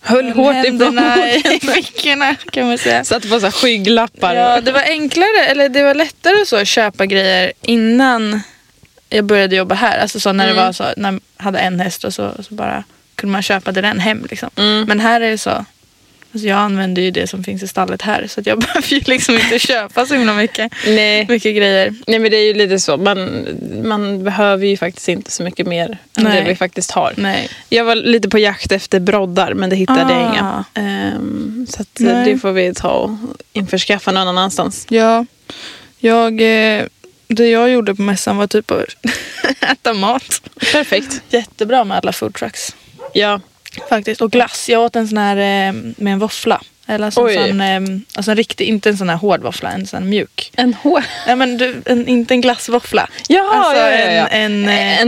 Höll 0.04 0.32
hårt 0.32 0.54
i 0.54 0.58
händerna 0.58 1.30
i 1.32 1.42
plånboken. 1.42 1.74
fickorna 1.74 2.36
kan 2.52 2.68
man 2.68 2.78
säga. 2.78 3.04
Satte 3.04 3.28
på 3.28 3.40
så 3.40 3.46
här 3.46 3.52
skygglappar. 3.52 4.36
Ja, 4.36 4.62
det 4.62 4.72
var 4.72 4.82
enklare, 4.82 5.46
eller 5.46 5.70
det 5.70 5.84
var 5.84 5.94
lättare 5.94 6.46
så 6.46 6.56
att 6.56 6.68
köpa 6.68 7.06
grejer 7.06 7.54
innan 7.62 8.42
jag 9.10 9.26
började 9.26 9.56
jobba 9.56 9.76
här. 9.76 10.00
Alltså 10.00 10.20
så 10.20 10.34
när 10.34 10.48
det 10.48 10.54
var 10.54 10.72
så, 10.72 10.86
när 10.98 11.12
jag 11.12 11.22
hade 11.44 11.60
en 11.60 11.80
häst 11.80 12.04
och 12.04 12.14
så, 12.14 12.32
så 12.44 12.54
bara 12.54 12.84
kunde 13.16 13.32
man 13.32 13.42
köpa 13.42 13.72
den 13.72 14.00
hem. 14.00 14.28
Liksom. 14.30 14.50
Men 14.88 15.00
här 15.00 15.22
är 15.22 15.32
det 15.32 15.38
så, 15.38 15.66
alltså 16.34 16.48
jag 16.48 16.58
använder 16.58 17.02
ju 17.02 17.12
det 17.12 17.28
som 17.28 17.44
finns 17.44 17.63
i 17.63 17.68
stallet 17.68 18.02
här 18.02 18.28
så 18.28 18.40
att 18.40 18.46
jag 18.48 18.60
behöver 18.60 18.94
ju 18.94 19.00
liksom 19.06 19.36
inte 19.36 19.60
köpa 19.60 20.06
så 20.06 20.13
himla 20.13 20.34
mycket, 20.34 20.72
Nej. 20.88 21.25
mycket 21.30 21.56
grejer. 21.56 21.94
Nej 22.08 22.20
men 22.20 22.32
det 22.32 22.38
är 22.38 22.46
ju 22.48 22.54
lite 22.54 22.80
så. 22.80 22.98
Man, 22.98 23.48
man 23.84 24.24
behöver 24.24 24.66
ju 24.68 24.78
faktiskt 24.78 25.10
inte 25.10 25.32
så 25.32 25.44
mycket 25.44 25.68
mer 25.68 25.98
än 26.18 26.24
Nej. 26.24 26.42
det 26.42 26.50
vi 26.50 26.56
faktiskt 26.56 26.92
har. 26.92 27.13
Nej. 27.18 27.50
Jag 27.70 27.86
var 27.86 27.96
lite 27.96 28.30
på 28.30 28.40
jakt 28.40 28.72
efter 28.72 29.00
broddar 29.00 29.54
men 29.54 29.70
det 29.70 29.75
hittade 29.75 30.00
jag 30.00 30.12
Ah. 30.12 30.34
inga. 30.34 30.66
Ehm, 30.74 31.68
så 31.70 31.82
eh, 32.06 32.24
det 32.25 32.38
får 32.42 32.52
vi 32.52 32.74
ta 32.74 32.90
och 32.90 33.12
införskaffa 33.54 34.12
någon 34.12 34.28
annanstans. 34.28 34.86
Ja, 34.90 35.25
jag, 36.00 36.34
eh, 36.42 36.84
det 37.28 37.48
jag 37.50 37.70
gjorde 37.70 37.96
på 37.96 38.02
mässan 38.02 38.38
var 38.38 38.48
typ 38.48 38.72
att 38.72 38.86
äta 39.72 39.94
mat. 39.94 40.42
Perfekt. 40.72 41.22
Jättebra 41.30 41.84
med 41.84 41.98
alla 41.98 42.12
food 42.13 42.34
trucks. 42.34 42.75
Ja. 43.13 43.42
Faktiskt. 43.89 44.22
Och 44.22 44.32
glass. 44.32 44.70
Jag 44.70 44.82
åt 44.82 44.96
en 44.96 45.08
sån 45.08 45.18
här 45.18 45.38
eh, 45.38 45.74
med 45.98 46.13
en 46.13 46.20
våffla. 46.20 46.62
Eller 46.88 47.06
alltså 47.06 47.30
en, 47.30 47.48
sån, 47.50 47.62
ehm, 47.62 48.01
alltså 48.15 48.32
en 48.32 48.38
riktig, 48.38 48.65
inte 48.68 48.89
en 48.89 48.98
sån 48.98 49.10
här 49.10 49.15
hård 49.18 49.42
våffla, 49.42 49.72
en 49.72 49.88
sån 49.88 50.10
mjuk. 50.10 50.51
En 50.56 50.74
hår. 50.74 51.03
Nej 51.27 51.36
men 51.36 51.58
du, 51.58 51.82
en, 51.86 52.08
inte 52.08 52.34
en 52.34 52.42
glassvåffla. 52.42 53.10
Jaha, 53.27 53.53
alltså 53.53 53.82
ja, 53.82 53.92
ja, 53.92 54.12
ja. 54.12 54.27
En, 54.27 54.70
en, 54.70 54.70
eh, 54.70 55.01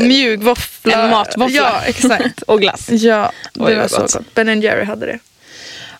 En- 0.00 0.08
mjuk 0.08 0.42
våffla. 0.42 1.04
en 1.04 1.10
matvåffla. 1.10 1.56
Ja, 1.56 1.80
exakt. 1.86 2.42
Och 2.42 2.60
glass. 2.60 2.88
Ja, 2.90 3.32
det 3.54 3.60
Oj, 3.64 3.74
var 3.74 3.88
så 3.88 4.00
gott. 4.00 4.12
gott. 4.12 4.34
Ben 4.34 4.62
Jerry 4.62 4.84
hade 4.84 5.06
det. 5.06 5.18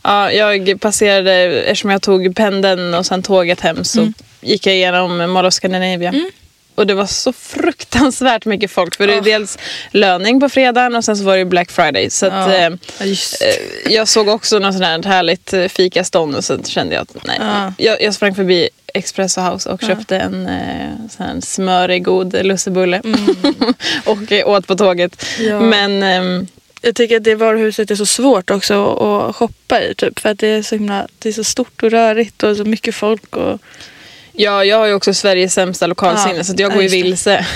Ja, 0.03 0.33
jag 0.33 0.81
passerade, 0.81 1.33
eftersom 1.63 1.91
jag 1.91 2.03
tog 2.03 2.37
pendeln 2.37 2.95
och 2.95 3.07
sen 3.07 3.23
tåget 3.23 3.61
hem 3.61 3.85
så 3.85 4.01
Mm. 4.01 4.15
gick 4.41 4.67
jag 4.67 4.75
igenom 4.75 5.31
Mall 5.33 5.47
of 5.47 5.55
Scandinavia. 5.55 6.15
Och 6.75 6.87
det 6.87 6.95
var 6.95 7.07
så 7.07 7.33
fruktansvärt 7.33 8.45
mycket 8.45 8.71
folk. 8.71 8.97
För 8.97 9.07
det 9.07 9.15
är 9.15 9.21
Oh. 9.21 9.25
dels 9.25 9.59
löning 9.91 10.41
på 10.41 10.49
fredagen 10.49 10.95
och 10.95 11.05
sen 11.05 11.17
så 11.17 11.25
var 11.25 11.37
det 11.37 11.45
Black 11.45 11.71
Friday. 11.71 12.11
Så 12.11 12.27
att, 12.27 12.33
Ja. 12.33 12.55
eh, 12.55 12.67
eh, 13.01 13.13
jag 13.93 14.09
såg 14.09 14.29
också 14.29 14.59
något 14.59 14.75
sånt 14.75 14.85
här 14.85 15.03
härligt 15.03 15.53
eh, 15.53 15.69
fikastånd 15.69 16.35
och 16.37 16.45
så 16.45 16.63
kände 16.63 16.95
jag 16.95 17.03
att 17.03 17.25
nej. 17.25 17.37
Ja. 17.41 17.73
Jag, 17.79 18.03
jag 18.03 18.15
sprang 18.15 18.35
förbi 18.35 18.69
Espresso 18.95 19.41
House 19.41 19.69
och 19.71 19.81
köpte 19.81 20.17
en 20.19 20.47
eh, 20.47 21.09
sån 21.17 21.27
här 21.27 21.41
smörig 21.41 22.05
god 22.05 22.45
lussebulle. 22.47 23.03
och 24.05 24.33
eh, 24.33 24.49
åt 24.49 24.67
på 24.67 24.75
tåget. 24.77 25.25
Mm. 25.39 25.51
Ja. 25.53 25.61
Men 25.61 26.03
ehm, 26.03 26.47
Jag 26.83 26.95
tycker 26.95 27.17
att 27.17 27.25
det 27.25 27.35
varuhuset 27.35 27.91
är 27.91 27.95
så 27.95 28.07
svårt 28.07 28.51
också 28.51 28.93
att, 28.93 29.03
att 29.03 29.37
shoppa 29.37 29.83
i. 29.83 29.95
Typ, 29.95 30.19
för 30.19 30.29
att 30.29 30.39
det 30.39 30.49
är, 30.49 30.63
så 30.63 30.75
himla, 30.75 31.07
det 31.19 31.29
är 31.29 31.33
så 31.33 31.45
stort 31.45 31.83
och 31.83 31.91
rörigt 31.91 32.43
och 32.43 32.57
så 32.57 32.65
mycket 32.65 32.95
folk. 32.95 33.37
Och, 33.37 33.59
Ja, 34.33 34.65
jag 34.65 34.79
har 34.79 34.87
ju 34.87 34.95
också 34.95 35.15
Sveriges 35.15 35.55
sämsta 35.55 35.87
lokalsinne 35.87 36.37
Ja, 36.37 36.45
så 36.45 36.55
jag 36.57 36.71
ja, 36.71 36.75
går 36.75 36.83
ju 36.83 36.89
vilse. 36.89 37.47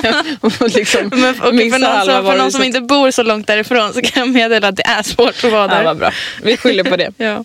och 0.40 0.70
liksom 0.70 1.10
men, 1.14 1.56
missar 1.56 1.78
för, 1.78 1.78
någon 1.78 2.04
som, 2.04 2.26
för 2.26 2.36
någon 2.36 2.52
som 2.52 2.62
inte 2.62 2.80
bor 2.80 3.10
så 3.10 3.22
långt 3.22 3.46
därifrån 3.46 3.92
så 3.92 4.02
kan 4.02 4.22
jag 4.22 4.28
meddela 4.28 4.68
att 4.68 4.76
det 4.76 4.86
är 4.86 5.02
svårt 5.02 5.44
att 5.44 5.52
vara 5.52 5.62
Ja, 5.62 5.68
där. 5.68 5.84
vad 5.84 5.96
bra. 5.96 6.12
Vi 6.42 6.56
skyller 6.56 6.84
på 6.84 6.96
det. 6.96 7.12
Ja. 7.24 7.44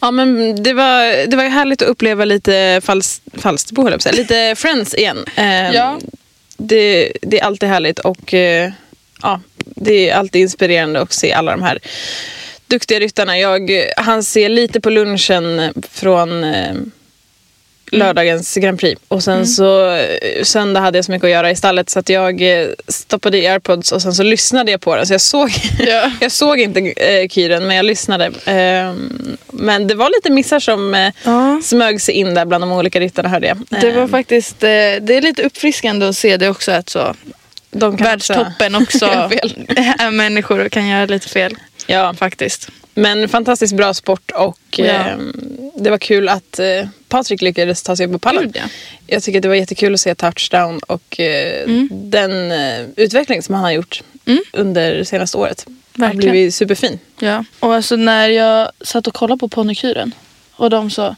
Ja, 0.00 0.10
men 0.10 0.62
det, 0.62 0.72
var, 0.72 1.26
det 1.26 1.36
var 1.36 1.44
ju 1.44 1.50
härligt 1.50 1.82
att 1.82 1.88
uppleva 1.88 2.24
lite 2.24 2.80
Fals, 2.84 3.20
Falsterbo, 3.38 3.82
höll 3.82 3.92
jag 3.92 3.98
på 3.98 4.02
säga. 4.02 4.14
Lite 4.16 4.54
Friends 4.56 4.94
igen. 4.94 5.24
Ehm, 5.36 5.72
Ja. 5.74 5.98
det, 6.56 7.12
det 7.22 7.40
är 7.40 7.44
alltid 7.44 7.68
härligt 7.68 7.98
och 7.98 8.34
eh, 8.34 8.70
ja, 9.22 9.40
det 9.58 10.10
är 10.10 10.14
alltid 10.14 10.42
inspirerande 10.42 11.00
att 11.00 11.12
se 11.12 11.32
alla 11.32 11.50
de 11.50 11.62
här 11.62 11.78
duktiga 12.66 13.00
ryttarna. 13.00 13.38
Jag 13.38 13.70
han 13.96 14.22
ser 14.22 14.48
lite 14.48 14.80
på 14.80 14.90
lunchen 14.90 15.72
från 15.92 16.44
eh, 16.44 16.74
lördagens 17.92 18.54
Grand 18.54 18.80
Prix. 18.80 19.00
Och 19.08 19.22
sen 19.22 19.46
så 19.46 19.90
eh, 19.96 20.42
söndag 20.42 20.80
hade 20.80 20.98
jag 20.98 21.04
så 21.04 21.12
mycket 21.12 21.24
att 21.24 21.30
göra 21.30 21.50
i 21.50 21.56
stallet 21.56 21.90
så 21.90 21.98
att 21.98 22.08
jag 22.08 22.60
eh, 22.60 22.68
stoppade 22.88 23.38
i 23.38 23.46
airpods 23.46 23.92
och 23.92 24.02
sen 24.02 24.14
så 24.14 24.22
lyssnade 24.22 24.70
jag 24.70 24.80
på 24.80 24.96
den. 24.96 25.06
Så 25.06 25.14
jag 25.14 25.20
såg, 25.20 25.50
Ja. 25.78 26.10
jag 26.20 26.32
såg 26.32 26.58
inte 26.60 26.80
eh, 26.80 27.28
kyren 27.28 27.66
men 27.66 27.76
jag 27.76 27.86
lyssnade. 27.86 28.30
Ehm, 28.44 29.36
men 29.52 29.86
det 29.86 29.94
var 29.94 30.10
lite 30.10 30.30
missar 30.30 30.60
som 30.60 30.94
eh, 30.94 31.12
Ja. 31.24 31.60
smög 31.64 32.00
sig 32.00 32.14
in 32.14 32.34
där 32.34 32.44
bland 32.44 32.62
de 32.62 32.72
olika 32.72 33.00
ryttarna 33.00 33.28
hörde 33.28 33.46
jag. 33.46 33.58
Det 33.80 33.90
var 33.90 34.02
Ehm, 34.02 34.08
faktiskt 34.08 34.60
det 34.60 35.10
är 35.16 35.20
lite 35.22 35.42
uppfriskande 35.42 36.06
att 36.08 36.16
se 36.16 36.36
det 36.36 36.48
också. 36.48 36.72
Att 36.72 36.88
så, 36.88 37.14
de 37.70 37.96
kan 37.96 38.04
världstoppen 38.06 38.74
också 38.74 39.06
är 39.98 40.10
människor 40.10 40.66
och 40.66 40.72
kan 40.72 40.88
göra 40.88 41.06
lite 41.06 41.28
fel. 41.28 41.54
Ja, 41.86 42.14
Faktiskt. 42.14 42.68
men 42.94 43.28
fantastiskt 43.28 43.74
bra 43.74 43.94
sport 43.94 44.30
och 44.30 44.58
Ja. 44.76 44.84
ehm, 44.84 45.32
det 45.78 45.90
var 45.90 45.98
kul 45.98 46.28
att 46.28 46.58
eh, 46.58 46.88
Patrik 47.16 47.42
lyckades 47.42 47.82
ta 47.82 47.96
sig 47.96 48.06
upp 48.06 48.12
på 48.12 48.18
pallen. 48.18 48.42
Gud, 48.42 48.56
ja. 48.56 48.62
Jag 49.06 49.22
tycker 49.22 49.38
att 49.38 49.42
det 49.42 49.48
var 49.48 49.54
jättekul 49.54 49.94
att 49.94 50.00
se 50.00 50.14
touchdown 50.14 50.78
och 50.78 51.20
eh, 51.20 51.64
Mm. 51.64 51.88
den 51.92 52.52
eh, 52.52 52.86
utveckling 52.96 53.42
som 53.42 53.54
han 53.54 53.64
har 53.64 53.70
gjort 53.70 54.02
under 54.52 55.04
senaste 55.04 55.36
året. 55.38 55.66
Verkligen. 55.94 56.30
blivit 56.32 56.54
superfin. 56.54 56.98
Ja. 57.18 57.44
Och 57.60 57.74
alltså 57.74 57.96
när 57.96 58.28
jag 58.28 58.70
satt 58.80 59.06
och 59.06 59.14
kollade 59.14 59.38
på 59.38 59.48
ponnykuren 59.48 60.12
och 60.52 60.70
de 60.70 60.90
så 60.90 61.16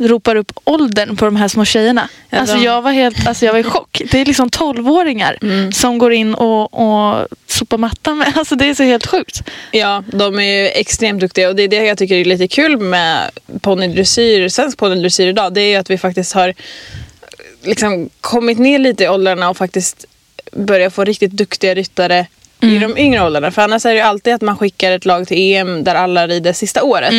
ropar 0.00 0.36
upp 0.36 0.52
åldern 0.64 1.16
på 1.16 1.24
de 1.24 1.36
här 1.36 1.48
små 1.48 1.64
tjejerna. 1.64 2.08
Ja, 2.30 2.38
alltså 2.38 2.56
jag 2.56 2.82
var 2.82 2.92
helt 2.92 3.26
alltså 3.26 3.46
jag 3.46 3.52
var 3.52 3.60
i 3.60 3.62
chock. 3.62 4.02
Det 4.10 4.18
är 4.20 4.24
liksom 4.24 4.48
12-åringar 4.50 5.38
Mm. 5.42 5.72
som 5.72 5.98
går 5.98 6.12
in 6.12 6.34
och, 6.34 6.74
och 6.74 7.26
sopar 7.46 7.78
mattan 7.78 8.18
med. 8.18 8.32
Alltså 8.36 8.54
det 8.54 8.66
är 8.66 8.74
så 8.74 8.82
helt 8.82 9.06
sjukt. 9.06 9.42
Ja, 9.70 10.04
de 10.12 10.38
är 10.38 10.42
ju 10.62 10.68
extremt 10.68 11.20
duktiga 11.20 11.48
och 11.48 11.56
det 11.56 11.62
är 11.62 11.68
det 11.68 11.84
jag 11.84 11.98
tycker 11.98 12.14
är 12.14 12.24
lite 12.24 12.48
kul 12.48 12.78
med 12.78 13.30
ponnydressyr, 13.60 14.48
svensk 14.48 14.78
ponnydressyr 14.78 15.26
idag. 15.26 15.54
Det 15.54 15.60
är 15.60 15.68
ju 15.70 15.76
att 15.76 15.90
vi 15.90 15.98
faktiskt 15.98 16.32
har 16.32 16.54
liksom 17.62 18.10
kommit 18.20 18.58
ner 18.58 18.78
lite 18.78 19.04
i 19.04 19.08
åldrarna 19.08 19.50
och 19.50 19.56
faktiskt 19.56 20.04
börjat 20.52 20.94
få 20.94 21.04
riktigt 21.04 21.30
duktiga 21.32 21.74
ryttare 21.74 22.26
i 22.62 22.78
de 22.78 22.98
yngre 22.98 23.24
åldrarna. 23.24 23.50
För 23.50 23.62
annars 23.62 23.86
är 23.86 23.90
det 23.90 23.96
ju 23.96 24.00
alltid 24.02 24.34
att 24.34 24.40
man 24.42 24.56
skickar 24.56 24.92
ett 24.92 25.04
lag 25.04 25.28
till 25.28 25.36
EM 25.54 25.84
där 25.84 25.94
alla 25.94 26.26
rider 26.28 26.52
sista 26.52 26.82
året. 26.82 27.12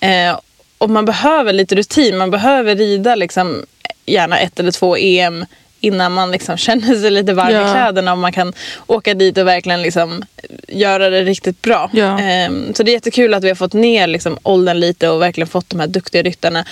Eh, 0.00 0.38
och 0.80 0.90
man 0.90 1.04
behöver 1.04 1.52
lite 1.52 1.74
rutin, 1.74 2.16
man 2.18 2.30
behöver 2.30 2.76
rida 2.76 3.14
liksom 3.14 3.62
gärna 4.06 4.38
ett 4.38 4.60
eller 4.60 4.72
två 4.72 4.96
EM 4.96 5.46
innan 5.80 6.12
man 6.12 6.30
liksom 6.30 6.56
känner 6.66 6.94
sig 6.94 7.10
lite 7.10 7.32
varm 7.32 7.54
Ja. 7.54 7.68
i 7.70 7.72
kläderna 7.72 8.12
och 8.12 8.18
man 8.18 8.32
kan 8.32 8.52
åka 8.86 9.14
dit 9.14 9.38
och 9.38 9.46
verkligen 9.46 9.82
liksom 9.82 10.22
göra 10.68 11.10
det 11.10 11.22
riktigt 11.24 11.62
bra. 11.62 11.90
Ja. 11.92 12.18
Ehm, 12.20 12.74
så 12.74 12.82
det 12.82 12.90
är 12.90 12.92
jättekul 12.92 13.34
att 13.34 13.44
vi 13.44 13.48
har 13.48 13.54
fått 13.54 13.72
ner 13.72 14.06
liksom 14.06 14.38
åldern 14.42 14.80
lite 14.80 15.08
och 15.08 15.22
verkligen 15.22 15.48
fått 15.48 15.70
de 15.70 15.80
här 15.80 15.86
duktiga 15.86 16.22
ryttarna 16.22 16.64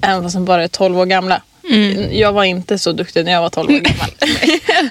även 0.00 0.22
fast 0.22 0.34
de 0.34 0.44
bara 0.44 0.64
är 0.64 0.68
12 0.68 0.98
år 0.98 1.06
gamla. 1.06 1.42
Jag 2.10 2.32
var 2.32 2.44
inte 2.44 2.78
så 2.78 2.92
duktig 2.92 3.24
när 3.24 3.32
jag 3.32 3.40
var 3.42 3.50
12 3.50 3.70
år 3.70 3.78
gammal. 3.78 4.10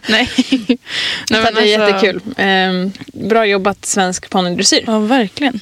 Nej. 0.10 0.30
Nej 0.50 0.78
men 1.42 1.54
det 1.54 1.74
är 1.74 1.80
alltså- 1.80 1.96
jättekul. 2.06 2.22
Ehm, 2.38 2.92
bra 3.14 3.46
jobbat 3.46 3.86
svensk 3.86 4.30
ponnydressyr. 4.30 4.84
Ja 4.88 5.00
verkligen. 5.00 5.60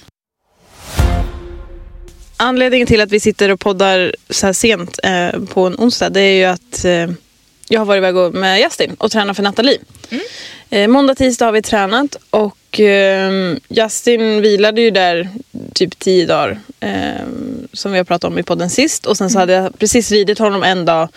Anledningen 2.43 2.87
till 2.87 3.01
att 3.01 3.11
vi 3.11 3.19
sitter 3.19 3.49
och 3.49 3.59
poddar 3.59 4.15
så 4.29 4.45
här 4.45 4.53
sent 4.53 4.99
eh, 5.03 5.39
på 5.39 5.67
en 5.67 5.75
onsdag 5.77 6.09
det 6.09 6.21
är 6.21 6.33
ju 6.33 6.45
att 6.45 6.85
eh, 6.85 7.15
jag 7.69 7.79
har 7.79 7.85
varit 7.85 7.97
iväg 7.97 8.33
med 8.33 8.59
Justin 8.59 8.95
och 8.99 9.11
tränat 9.11 9.35
för 9.35 9.43
Nathalie. 9.43 9.79
Eh, 10.69 10.87
måndag, 10.87 11.15
tisdag 11.15 11.45
har 11.45 11.51
vi 11.51 11.61
tränat 11.61 12.15
och 12.29 12.79
eh, 12.79 13.55
Justin 13.69 14.41
vilade 14.41 14.81
ju 14.81 14.91
där 14.91 15.29
typ 15.73 15.99
tio 15.99 16.25
dagar 16.25 16.59
eh, 16.79 17.25
som 17.73 17.91
vi 17.91 17.97
har 17.97 18.05
pratat 18.05 18.31
om 18.31 18.39
i 18.39 18.43
podden 18.43 18.69
sist. 18.69 19.05
Och 19.05 19.17
sen 19.17 19.29
så 19.29 19.39
hade 19.39 19.53
jag 19.53 19.79
precis 19.79 20.11
ridit 20.11 20.39
honom 20.39 20.63
en 20.63 20.85
dag 20.85 21.09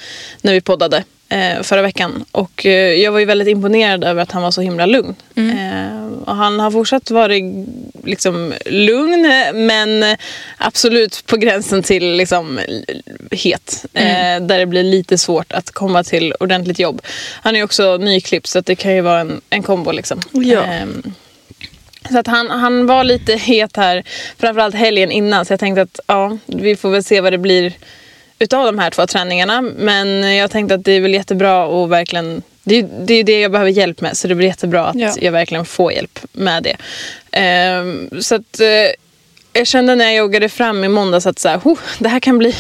när 0.43 0.53
vi 0.53 0.61
poddade 0.61 1.05
eh, 1.29 1.63
förra 1.63 1.83
veckan. 1.83 2.25
Och 2.33 2.67
eh, 2.67 2.93
jag 2.93 3.13
var 3.13 3.19
ju 3.19 3.25
väldigt 3.25 3.49
imponerad 3.49 4.05
över 4.05 4.23
att 4.23 4.33
han 4.33 4.43
var 4.43 4.51
så 4.51 4.61
himla 4.61 4.87
lugn. 4.87 5.15
Eh, 5.37 6.13
och 6.25 6.37
han 6.37 6.61
har 6.61 6.71
fortsatt 6.71 7.11
varit 7.11 7.45
liksom 8.05 8.55
lugn 8.67 9.33
men 9.55 10.17
absolut 10.59 11.27
på 11.27 11.37
gränsen 11.37 11.83
till 11.83 12.17
liksom 12.17 12.61
het. 13.31 13.85
Eh, 13.93 14.41
där 14.41 14.59
det 14.59 14.67
blir 14.67 14.83
lite 14.83 15.19
svårt 15.19 15.53
att 15.53 15.71
komma 15.71 16.05
till 16.05 16.35
ordentligt 16.41 16.79
jobb. 16.79 17.03
Han 17.43 17.57
är 17.57 17.65
också 17.65 17.97
nyklippt 17.97 18.47
så 18.47 18.61
det 18.61 18.77
kan 18.77 18.95
ju 18.95 19.01
vara 19.01 19.21
en, 19.21 19.41
en 19.51 19.63
kombo 19.63 19.93
liksom. 19.93 20.21
Ja. 20.33 20.65
Ehm, 20.65 21.03
så 22.11 22.19
att 22.19 22.27
han, 22.27 22.51
han 22.51 22.87
var 22.87 23.05
lite 23.05 23.35
het 23.35 23.77
här, 23.77 24.05
framförallt 24.39 24.75
helgen 24.75 25.13
innan. 25.13 25.45
Så 25.45 25.53
jag 25.53 25.61
tänkte 25.61 25.83
att 25.83 26.01
ja, 26.07 26.39
vi 26.47 26.77
får 26.77 26.91
väl 26.91 27.05
se 27.05 27.21
vad 27.21 27.33
det 27.33 27.39
blir 27.39 27.73
utav 28.39 28.67
de 28.67 28.79
här 28.79 28.91
två 28.91 29.07
träningarna. 29.07 29.61
Men 29.63 30.37
jag 30.37 30.51
tänkte 30.51 30.75
att 30.75 30.85
det 30.85 30.93
är 30.93 31.01
väl 31.01 31.15
jättebra 31.15 31.85
att 31.85 31.91
verkligen... 31.91 32.43
Det 32.67 32.75
är 32.79 32.89
det, 33.01 33.15
är 33.15 33.25
det 33.25 33.41
jag 33.41 33.53
behöver 33.53 33.71
hjälp 33.71 34.01
med, 34.01 34.17
så 34.17 34.29
det 34.29 34.35
blir 34.35 34.47
jättebra 34.47 34.87
att 34.87 34.97
Ja. 34.97 35.13
jag 35.21 35.33
verkligen 35.33 35.65
får 35.65 35.93
hjälp 35.93 36.19
med 36.33 36.63
det. 36.63 36.77
Ehm, 37.33 38.11
så 38.23 38.35
att... 38.35 38.61
eh, 38.61 38.67
jag 39.57 39.67
kände 39.67 39.95
när 39.95 40.05
jag 40.05 40.15
joggade 40.17 40.49
fram 40.49 40.85
i 40.85 40.89
måndags 40.89 41.27
att 41.27 41.39
så 41.39 41.49
här, 41.49 41.61
"Oh, 41.65 41.79
det, 41.99 42.09
här 42.09 42.21
kan 42.21 42.39
bli, 42.39 42.51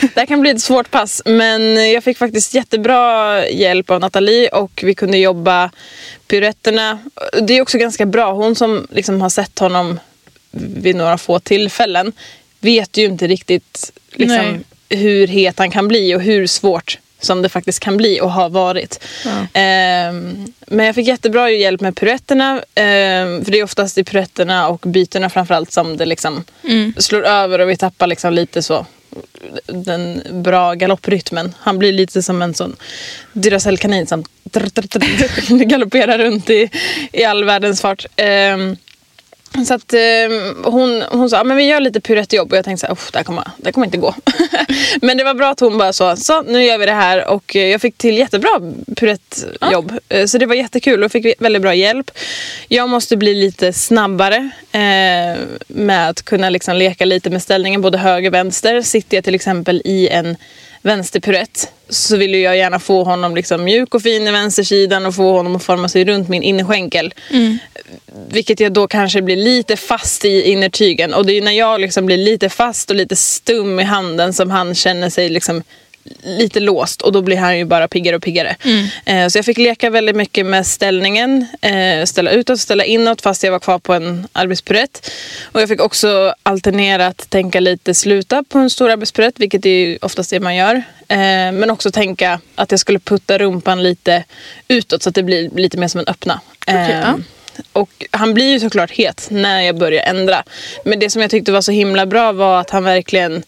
det 0.00 0.20
här 0.20 0.26
kan 0.26 0.40
bli 0.40 0.50
ett 0.50 0.60
svårt 0.60 0.90
pass. 0.90 1.22
Men 1.24 1.90
jag 1.92 2.04
fick 2.04 2.18
faktiskt 2.18 2.54
jättebra 2.54 3.48
hjälp 3.48 3.90
av 3.90 4.00
Nathalie 4.00 4.48
och 4.48 4.80
vi 4.86 4.94
kunde 4.94 5.18
jobba 5.18 5.70
piruetterna. 6.26 6.98
Det 7.42 7.54
är 7.54 7.62
också 7.62 7.78
ganska 7.78 8.06
bra. 8.06 8.32
Hon 8.32 8.54
som 8.54 8.86
liksom 8.90 9.20
har 9.20 9.28
sett 9.30 9.58
honom 9.58 10.00
vid 10.50 10.96
några 10.96 11.18
få 11.18 11.38
tillfällen 11.40 12.12
vet 12.60 12.96
ju 12.96 13.04
inte 13.04 13.26
riktigt 13.26 13.92
liksom, 14.12 14.64
hur 14.96 15.26
het 15.26 15.58
han 15.58 15.70
kan 15.70 15.88
bli 15.88 16.14
och 16.14 16.20
hur 16.20 16.46
svårt 16.46 16.98
som 17.20 17.42
det 17.42 17.48
faktiskt 17.48 17.80
kan 17.80 17.96
bli 17.96 18.20
och 18.20 18.30
har 18.32 18.48
varit. 18.48 19.04
Ehm, 19.52 20.52
men 20.66 20.86
jag 20.86 20.94
fick 20.94 21.08
jättebra 21.08 21.50
hjälp 21.50 21.80
med 21.80 21.96
piruetterna. 21.96 22.62
ehm, 22.74 23.44
för 23.44 23.52
det 23.52 23.58
är 23.58 23.64
oftast 23.64 23.98
i 23.98 24.04
piruetterna 24.04 24.68
och 24.68 24.80
bytena 24.86 25.30
framförallt 25.30 25.72
som 25.72 25.96
det 25.96 26.04
liksom 26.04 26.44
slår 26.98 27.22
över 27.22 27.58
och 27.58 27.70
vi 27.70 27.76
tappar 27.76 28.06
liksom 28.06 28.32
lite 28.32 28.62
så 28.62 28.86
den 29.66 30.22
bra 30.30 30.74
galopprytmen. 30.74 31.54
Han 31.60 31.78
blir 31.78 31.92
lite 31.92 32.22
som 32.22 32.42
en 32.42 32.54
sån 32.54 32.76
Duracell-kanin 33.32 34.06
som 34.06 34.24
galopperar 35.48 36.18
runt 36.18 36.50
i, 36.50 36.70
i 37.12 37.24
all 37.24 37.44
världens 37.44 37.80
fart. 37.80 38.06
Ehm, 38.16 38.76
Så 39.66 39.74
att, 39.74 39.92
eh, 39.92 40.00
hon, 40.64 41.02
hon 41.10 41.30
sa 41.30 41.44
men 41.44 41.56
vi 41.56 41.62
gör 41.64 41.80
lite 41.80 42.00
purettjobb 42.00 42.52
och 42.52 42.58
jag 42.58 42.64
tänkte 42.64 42.80
så 42.80 42.86
här, 42.86 42.92
"Uff, 42.92 43.10
det 43.12 43.18
här 43.18 43.24
kommer, 43.24 43.44
det 43.56 43.64
här 43.66 43.72
kommer 43.72 43.86
inte 43.86 43.98
gå. 43.98 44.14
men 45.02 45.16
det 45.16 45.24
var 45.24 45.34
bra 45.34 45.48
att 45.50 45.60
hon 45.60 45.78
bara 45.78 45.92
sa 45.92 46.16
så 46.16 46.42
nu 46.42 46.64
gör 46.64 46.78
vi 46.78 46.86
det 46.86 46.92
här 46.92 47.26
och 47.28 47.56
eh, 47.56 47.66
jag 47.66 47.80
fick 47.80 47.98
till 47.98 48.18
jättebra 48.18 48.50
purettjobb. 48.96 49.92
Eh, 50.08 50.26
Så 50.26 50.38
det 50.38 50.46
var 50.46 50.54
jättekul 50.54 51.04
och 51.04 51.12
fick 51.12 51.26
väldigt 51.38 51.62
bra 51.62 51.74
hjälp. 51.74 52.10
Jag 52.68 52.88
måste 52.88 53.16
bli 53.16 53.34
lite 53.34 53.72
snabbare 53.72 54.50
eh, 54.72 55.38
med 55.68 56.08
att 56.08 56.22
kunna 56.22 56.50
liksom 56.50 56.76
leka 56.76 57.04
lite 57.04 57.30
med 57.30 57.42
ställningen 57.42 57.80
både 57.82 57.98
höger 57.98 58.30
och 58.30 58.34
vänster. 58.34 58.82
Sitter 58.82 59.16
jag 59.16 59.24
till 59.24 59.34
exempel 59.34 59.82
i 59.84 60.08
en 60.08 60.36
vänsterpurett 60.82 61.72
så 61.88 62.16
vill 62.16 62.34
ju 62.34 62.40
jag 62.40 62.56
gärna 62.56 62.78
få 62.78 63.04
honom 63.04 63.34
liksom 63.34 63.64
mjuk 63.64 63.94
och 63.94 64.02
fin 64.02 64.28
i 64.28 64.30
vänstersidan 64.30 65.06
och 65.06 65.14
få 65.14 65.32
honom 65.32 65.56
att 65.56 65.62
forma 65.62 65.88
sig 65.88 66.04
runt 66.04 66.28
min 66.28 66.42
innerskänkel. 66.42 67.14
Vilket 68.28 68.60
jag 68.60 68.72
då 68.72 68.88
kanske 68.88 69.22
blir 69.22 69.36
lite 69.36 69.76
fast 69.76 70.24
i 70.24 70.42
innertygen. 70.42 71.14
Och 71.14 71.26
det 71.26 71.32
är 71.32 71.42
när 71.42 71.52
jag 71.52 71.80
liksom 71.80 72.06
blir 72.06 72.16
lite 72.16 72.48
fast 72.48 72.90
och 72.90 72.96
lite 72.96 73.16
stum 73.16 73.80
i 73.80 73.82
handen 73.82 74.32
som 74.32 74.50
han 74.50 74.74
känner 74.74 75.10
sig 75.10 75.28
liksom 75.28 75.62
lite 76.22 76.60
låst 76.60 77.02
och 77.02 77.12
då 77.12 77.22
blir 77.22 77.36
han 77.36 77.58
ju 77.58 77.64
bara 77.64 77.88
piggare 77.88 78.16
och 78.16 78.22
piggare. 78.22 78.56
Eh, 79.04 79.28
så 79.28 79.38
jag 79.38 79.44
fick 79.44 79.58
leka 79.58 79.90
väldigt 79.90 80.16
mycket 80.16 80.46
med 80.46 80.66
ställningen. 80.66 81.46
Eh, 81.60 82.04
ställa 82.04 82.30
utåt, 82.30 82.60
ställa 82.60 82.84
inåt 82.84 83.22
fast 83.22 83.42
jag 83.42 83.52
var 83.52 83.58
kvar 83.58 83.78
på 83.78 83.92
en 83.94 84.26
arbetspurett. 84.32 85.10
Och 85.52 85.60
jag 85.62 85.68
fick 85.68 85.80
också 85.80 86.34
alternerat 86.42 87.26
tänka 87.30 87.60
lite 87.60 87.94
sluta 87.94 88.44
på 88.48 88.58
en 88.58 88.70
stor 88.70 88.90
arbetspurett, 88.90 89.34
vilket 89.40 89.66
är 89.66 89.70
ju 89.70 89.98
oftast 90.02 90.30
det 90.30 90.40
man 90.40 90.56
gör. 90.56 90.74
Eh, 91.08 91.16
men 91.52 91.70
också 91.70 91.90
tänka 91.90 92.40
att 92.54 92.70
jag 92.70 92.80
skulle 92.80 92.98
putta 92.98 93.38
rumpan 93.38 93.82
lite 93.82 94.24
utåt 94.68 95.02
så 95.02 95.08
att 95.08 95.14
det 95.14 95.22
blir 95.22 95.50
lite 95.56 95.78
mer 95.78 95.88
som 95.88 96.00
en 96.00 96.06
öppna. 96.08 96.40
Okej, 96.66 96.74
Eh, 96.74 97.00
ja. 97.00 97.18
och 97.72 97.90
han 98.10 98.34
blir 98.34 98.50
ju 98.50 98.60
såklart 98.60 98.90
het 98.90 99.26
när 99.30 99.60
jag 99.60 99.76
börjar 99.78 100.02
ändra. 100.04 100.44
Men 100.84 100.98
det 100.98 101.10
som 101.10 101.22
jag 101.22 101.30
tyckte 101.30 101.52
var 101.52 101.60
så 101.60 101.72
himla 101.72 102.06
bra 102.06 102.32
var 102.32 102.60
att 102.60 102.70
han 102.70 102.84
verkligen 102.84 103.42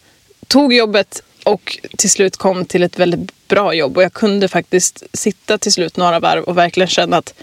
tog 0.47 0.73
jobbet 0.73 1.21
och 1.45 1.79
till 1.97 2.09
slut 2.09 2.37
kom 2.37 2.65
till 2.65 2.83
ett 2.83 2.99
väldigt 2.99 3.47
bra 3.47 3.73
jobb. 3.73 3.97
Och 3.97 4.03
jag 4.03 4.13
kunde 4.13 4.47
faktiskt 4.47 5.03
sitta 5.13 5.57
till 5.57 5.71
slut 5.71 5.97
några 5.97 6.19
varv 6.19 6.43
och 6.43 6.57
verkligen 6.57 6.87
känna 6.89 7.17
att 7.17 7.33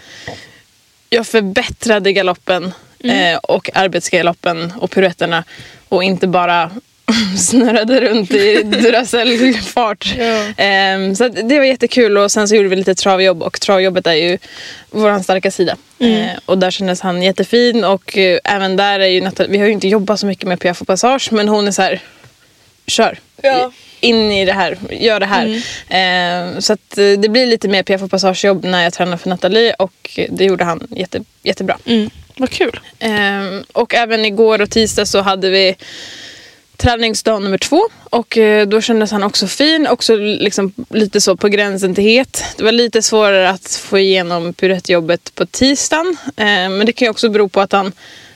jag 1.09 1.27
förbättrade 1.27 2.13
galoppen 2.13 2.73
eh, 3.03 3.37
och 3.37 3.69
arbetsgaloppen 3.73 4.73
och 4.77 4.91
piruetterna 4.91 5.43
och 5.89 6.03
inte 6.03 6.27
bara 6.27 6.71
snurrade 7.37 8.01
runt 8.01 8.31
i 8.31 8.63
Duracell-fart. 8.63 10.15
Ehm, 10.57 11.15
så 11.15 11.25
att 11.25 11.49
det 11.49 11.57
var 11.57 11.65
jättekul 11.65 12.17
och 12.17 12.31
sen 12.31 12.47
så 12.47 12.55
gjorde 12.55 12.69
vi 12.69 12.75
lite 12.75 12.95
travjobb 12.95 13.43
och 13.43 13.59
travjobbet 13.61 14.07
är 14.07 14.13
ju 14.13 14.37
vår 14.89 15.23
starka 15.23 15.51
sida. 15.51 15.75
Eh, 15.99 16.39
och 16.45 16.57
där 16.57 16.71
kändes 16.71 17.01
han 17.01 17.23
jättefin 17.23 17.83
och 17.83 18.17
eh, 18.17 18.39
även 18.43 18.75
där 18.75 18.99
är 18.99 19.07
ju 19.07 19.21
Natal- 19.21 19.47
vi 19.49 19.57
har 19.57 19.65
ju 19.65 19.71
inte 19.71 19.87
jobbat 19.87 20.19
så 20.19 20.25
mycket 20.25 20.47
med 20.47 20.59
piaff 20.59 20.81
och 20.81 20.87
passage 20.87 21.29
men 21.31 21.47
hon 21.47 21.67
är 21.67 21.71
så 21.71 21.81
här 21.81 22.01
kör. 22.87 23.19
In 24.03 24.31
i 24.31 24.45
det 24.45 24.53
här, 24.53 24.77
gör 24.89 25.19
det 25.19 25.25
här. 25.25 25.45
Eh, 25.89 26.59
så 26.59 26.73
att 26.73 26.97
eh, 26.97 27.11
det 27.19 27.29
blir 27.29 27.45
lite 27.45 27.67
mer 27.67 27.83
piaff 27.83 28.01
och 28.01 28.11
passagejobb 28.11 28.63
när 28.65 28.83
jag 28.83 28.93
tränar 28.93 29.17
för 29.17 29.29
Nathalie 29.29 29.73
och 29.73 30.19
det 30.29 30.45
gjorde 30.45 30.63
han 30.63 30.87
jätte, 30.89 31.23
jättebra. 31.43 31.77
Mm. 31.85 32.09
Vad 32.37 32.49
kul. 32.49 32.79
Eh, 32.99 33.11
och 33.71 33.93
även 33.93 34.25
igår 34.25 34.61
och 34.61 34.69
tisdag 34.69 35.05
så 35.05 35.21
hade 35.21 35.49
vi 35.49 35.75
träningsdag 36.77 37.41
nummer 37.41 37.57
två 37.57 37.81
och 38.03 38.37
eh, 38.37 38.67
då 38.67 38.81
kändes 38.81 39.11
han 39.11 39.23
också 39.23 39.47
fin, 39.47 39.87
också 39.87 40.15
liksom 40.15 40.73
lite 40.89 41.21
så 41.21 41.35
på 41.35 41.47
gränsen 41.47 41.95
till 41.95 42.03
het. 42.03 42.43
Det 42.57 42.63
var 42.63 42.71
lite 42.71 43.01
svårare 43.01 43.49
att 43.49 43.73
få 43.73 43.99
igenom 43.99 44.53
purettjobbet 44.53 45.35
på 45.35 45.45
tisdagen 45.45 46.17
eh, 46.37 46.45
men 46.45 46.85
det 46.85 46.93
kan 46.93 47.05
ju 47.05 47.09
också 47.09 47.29
bero 47.29 47.49
på 47.49 47.61
att 47.61 47.71
han, 47.71 47.91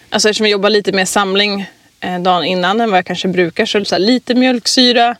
alltså 0.09 0.29
eftersom 0.29 0.45
jag 0.45 0.51
jobbar 0.51 0.69
lite 0.69 0.91
mer 0.91 1.05
samling 1.05 1.65
dagen 1.99 2.43
innan 2.43 2.81
än 2.81 2.89
vad 2.91 2.97
jag 2.97 3.05
kanske 3.05 3.27
brukar 3.27 3.65
så, 3.65 3.85
så 3.85 3.95
här, 3.95 3.99
lite 3.99 4.35
mjölksyra, 4.35 5.15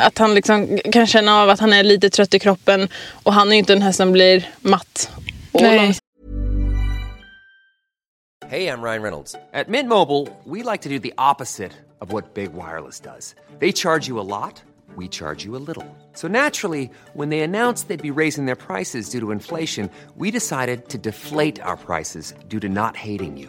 att 0.00 0.18
han 0.18 0.34
liksom 0.34 0.78
kan 0.92 1.06
känna 1.06 1.42
av 1.42 1.50
att 1.50 1.60
han 1.60 1.72
är 1.72 1.82
lite 1.82 2.10
trött 2.10 2.34
i 2.34 2.38
kroppen 2.38 2.88
och 3.22 3.32
han 3.32 3.48
är 3.48 3.52
ju 3.52 3.58
inte 3.58 3.72
den 3.72 3.82
här 3.82 3.92
som 3.92 4.12
blir 4.12 4.48
matt. 4.60 5.10
Hey, 8.50 8.68
I'm 8.68 8.82
Ryan 8.82 9.02
Reynolds. 9.02 9.34
At 9.52 9.68
Mint 9.68 9.88
Mobile, 9.88 10.28
we 10.44 10.62
like 10.62 10.82
to 10.82 10.88
do 10.88 10.98
the 10.98 11.14
opposite 11.18 11.72
of 12.00 12.12
what 12.12 12.34
Big 12.34 12.52
Wireless 12.52 13.00
does. 13.00 13.34
They 13.58 13.72
charge 13.72 14.06
you 14.06 14.20
a 14.20 14.22
lot, 14.22 14.62
we 14.96 15.08
charge 15.08 15.46
you 15.46 15.56
a 15.56 15.62
little. 15.66 15.84
So 16.12 16.28
naturally, 16.28 16.90
when 17.14 17.30
they 17.30 17.40
announced 17.40 17.88
they'd 17.88 18.14
be 18.14 18.20
raising 18.22 18.46
their 18.46 18.56
prices 18.56 19.08
due 19.08 19.20
to 19.20 19.30
inflation, 19.32 19.90
we 20.16 20.30
decided 20.30 20.88
to 20.90 20.98
deflate 20.98 21.58
our 21.62 21.76
prices 21.76 22.34
due 22.48 22.60
to 22.60 22.68
not 22.68 22.96
hating 22.96 23.38
you. 23.38 23.48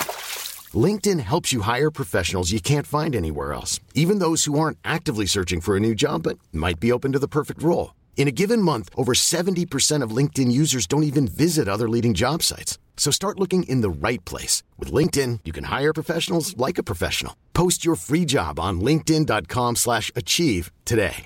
LinkedIn 0.73 1.19
helps 1.19 1.51
you 1.51 1.61
hire 1.61 1.91
professionals 1.91 2.51
you 2.51 2.61
can't 2.61 2.87
find 2.87 3.15
anywhere 3.15 3.53
else, 3.53 3.79
even 3.95 4.19
those 4.19 4.45
who 4.45 4.57
aren't 4.59 4.77
actively 4.85 5.25
searching 5.25 5.61
for 5.61 5.75
a 5.75 5.79
new 5.79 5.95
job 5.95 6.23
but 6.23 6.37
might 6.53 6.79
be 6.79 6.91
open 6.91 7.11
to 7.11 7.19
the 7.19 7.27
perfect 7.27 7.61
role. 7.63 7.95
In 8.15 8.27
a 8.27 8.31
given 8.31 8.61
month, 8.61 8.89
over 8.95 9.13
70% 9.13 10.03
of 10.03 10.15
LinkedIn 10.15 10.51
users 10.51 10.85
don't 10.87 11.03
even 11.03 11.27
visit 11.27 11.67
other 11.67 11.89
leading 11.89 12.13
job 12.13 12.43
sites. 12.43 12.77
So 12.95 13.11
start 13.11 13.39
looking 13.39 13.63
in 13.63 13.81
the 13.81 13.89
right 13.89 14.23
place. 14.25 14.61
With 14.77 14.93
LinkedIn, 14.93 15.39
you 15.43 15.51
can 15.51 15.65
hire 15.65 15.91
professionals 15.91 16.55
like 16.55 16.77
a 16.77 16.83
professional. 16.83 17.33
Post 17.53 17.83
your 17.83 17.95
free 17.95 18.25
job 18.25 18.59
on 18.59 18.79
linkedin.com 18.79 19.75
slash 19.75 20.11
achieve 20.15 20.71
today. 20.85 21.25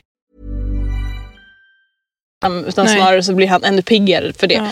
Um, 2.45 2.65
utan 2.65 2.85
Nej. 2.85 2.95
snarare 2.95 3.23
så 3.23 3.33
blir 3.35 3.47
han 3.47 3.63
ännu 3.63 3.81
piggare 3.81 4.33
för 4.33 4.47
det. 4.47 4.53
Ja. 4.53 4.71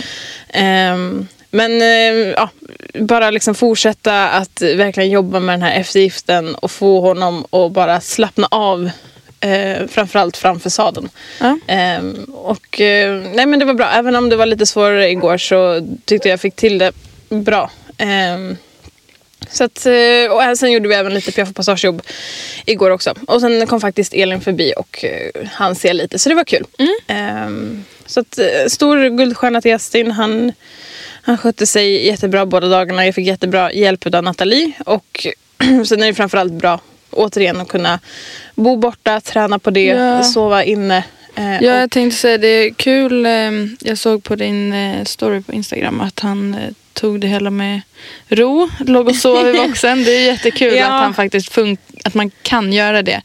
Ehm, 0.59 1.27
men 1.53 1.81
eh, 1.81 2.33
ja, 2.37 2.49
bara 2.93 3.31
liksom 3.31 3.55
fortsätta 3.55 4.29
att 4.29 4.61
verkligen 4.61 5.09
jobba 5.09 5.39
med 5.39 5.53
den 5.53 5.61
här 5.61 5.79
eftergiften 5.79 6.55
och 6.55 6.71
få 6.71 7.01
honom 7.01 7.45
att 7.49 7.71
bara 7.71 8.01
slappna 8.01 8.47
av. 8.51 8.89
Eh, 9.39 9.87
framförallt 9.87 10.37
framför 10.37 10.69
sadeln. 10.69 11.09
Ja. 11.39 11.57
Ehm, 11.67 12.23
och, 12.23 12.81
eh, 12.81 13.21
nej 13.33 13.45
men 13.45 13.59
det 13.59 13.65
var 13.65 13.73
bra. 13.73 13.89
Även 13.89 14.15
om 14.15 14.29
det 14.29 14.35
var 14.35 14.45
lite 14.45 14.65
svårare 14.65 15.09
igår 15.09 15.37
så 15.37 15.87
tyckte 16.05 16.29
jag 16.29 16.41
fick 16.41 16.55
till 16.55 16.77
det 16.77 16.91
bra. 17.29 17.71
Ehm, 17.97 18.57
så 19.49 19.63
att, 19.63 19.85
eh, 19.85 20.51
och 20.51 20.57
sen 20.57 20.71
gjorde 20.71 20.89
vi 20.89 20.95
även 20.95 21.13
lite 21.13 21.31
piaff 21.31 21.49
och 21.49 21.55
passagejobb 21.55 22.01
igår 22.65 22.89
också. 22.89 23.13
Och 23.27 23.41
sen 23.41 23.67
kom 23.67 23.81
faktiskt 23.81 24.13
Elin 24.13 24.41
förbi 24.41 24.73
och 24.77 25.05
eh, 25.05 25.47
han 25.51 25.75
ser 25.75 25.93
lite, 25.93 26.19
så 26.19 26.29
det 26.29 26.35
var 26.35 26.43
kul. 26.43 26.65
Ehm, 27.07 27.83
så 28.05 28.19
att, 28.19 28.39
eh, 28.39 28.67
stor 28.67 29.17
guldstjärna 29.17 29.61
till 29.61 29.71
Justin. 29.71 30.11
Han, 30.11 30.51
han 31.25 31.37
skötte 31.37 31.65
sig 31.65 32.05
jättebra 32.07 32.45
båda 32.45 32.67
dagarna. 32.67 33.05
Jag 33.05 33.15
fick 33.15 33.27
jättebra 33.27 33.73
hjälp 33.73 34.05
av 34.15 34.23
Nathalie. 34.23 34.71
Och 34.85 35.27
sen 35.85 36.03
är 36.03 36.07
det 36.07 36.13
framförallt 36.13 36.53
bra, 36.53 36.79
återigen, 37.11 37.61
att 37.61 37.67
kunna 37.67 37.99
bo 38.55 38.75
borta, 38.75 39.21
träna 39.21 39.59
på 39.59 39.69
det, 39.71 39.83
Ja. 39.85 40.23
sova 40.23 40.63
inne. 40.63 41.03
Eh, 41.35 41.53
Ja, 41.63 41.79
jag 41.79 41.91
tänkte 41.91 42.17
säga 42.19 42.37
det 42.37 42.47
är 42.47 42.73
kul. 42.73 43.25
ehm, 43.25 43.77
Jag 43.81 43.97
såg 43.97 44.23
på 44.23 44.35
din 44.35 44.73
eh, 44.73 45.03
story 45.03 45.41
på 45.41 45.53
Instagram 45.53 46.01
att 46.01 46.19
han 46.19 46.53
eh, 46.53 46.59
tog 46.93 47.19
det 47.19 47.27
hela 47.27 47.49
med 47.49 47.81
ro. 48.27 48.69
Låg 48.79 49.07
och 49.07 49.15
sov 49.15 49.47
i 49.47 49.53
boxen. 49.67 50.03
Det 50.03 50.11
är 50.11 50.25
jättekul 50.25 50.73
Ja. 50.75 50.85
att 50.85 50.91
han 51.03 51.13
faktiskt 51.13 51.51
fun- 51.51 51.77
att 52.03 52.13
man 52.13 52.31
kan 52.41 52.73
göra 52.73 53.01
det. 53.01 53.21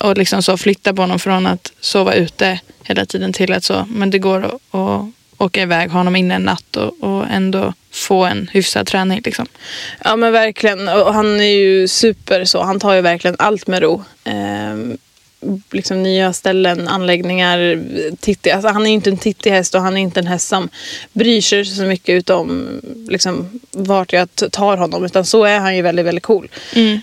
Och 0.00 0.18
liksom 0.18 0.42
så 0.42 0.56
flytta 0.56 0.94
på 0.94 1.02
honom 1.02 1.18
från 1.18 1.46
att 1.46 1.72
sova 1.80 2.14
ute 2.14 2.60
hela 2.84 3.06
tiden 3.06 3.32
till 3.32 3.52
att 3.52 3.64
så. 3.64 3.86
Men 3.90 4.10
det 4.10 4.18
går 4.18 4.44
att, 4.44 4.74
att 4.74 5.08
åka 5.42 5.62
iväg, 5.62 5.90
honom 5.90 6.16
inne 6.16 6.34
en 6.34 6.42
natt 6.42 6.76
och, 6.76 7.02
och 7.02 7.26
ändå 7.30 7.72
få 7.90 8.24
en 8.24 8.50
hyfsad 8.52 8.86
träning. 8.86 9.20
Liksom. 9.24 9.46
Ja 10.04 10.16
men 10.16 10.32
verkligen. 10.32 10.88
Och 10.88 11.14
han 11.14 11.40
är 11.40 11.44
ju 11.44 11.88
super 11.88 12.44
så. 12.44 12.62
Han 12.62 12.80
tar 12.80 12.94
ju 12.94 13.00
verkligen 13.00 13.36
allt 13.38 13.66
med 13.66 13.82
ro. 13.82 14.04
Ehm, 14.24 14.98
liksom 15.70 16.02
nya 16.02 16.32
ställen, 16.32 16.88
anläggningar. 16.88 17.82
Titti. 18.20 18.50
Alltså, 18.50 18.68
han 18.68 18.82
är 18.82 18.86
ju 18.86 18.94
inte 18.94 19.10
en 19.10 19.16
tittig 19.16 19.50
häst 19.50 19.74
och 19.74 19.80
han 19.80 19.96
är 19.96 20.00
inte 20.00 20.20
en 20.20 20.26
häst 20.26 20.48
som 20.48 20.68
bryr 21.12 21.40
sig 21.40 21.64
så 21.64 21.82
mycket 21.82 22.12
utom 22.12 22.68
liksom, 23.08 23.60
vart 23.70 24.12
jag 24.12 24.28
tar 24.52 24.76
honom. 24.76 25.04
Utan 25.04 25.24
så 25.24 25.44
är 25.44 25.58
han 25.58 25.76
ju 25.76 25.82
väldigt, 25.82 26.06
väldigt 26.06 26.24
cool. 26.24 26.48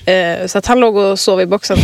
Eh, 0.05 0.47
så 0.47 0.57
att 0.57 0.65
han 0.65 0.79
låg 0.79 0.95
och 0.95 1.19
sov 1.19 1.41
i 1.41 1.45
boxen 1.45 1.77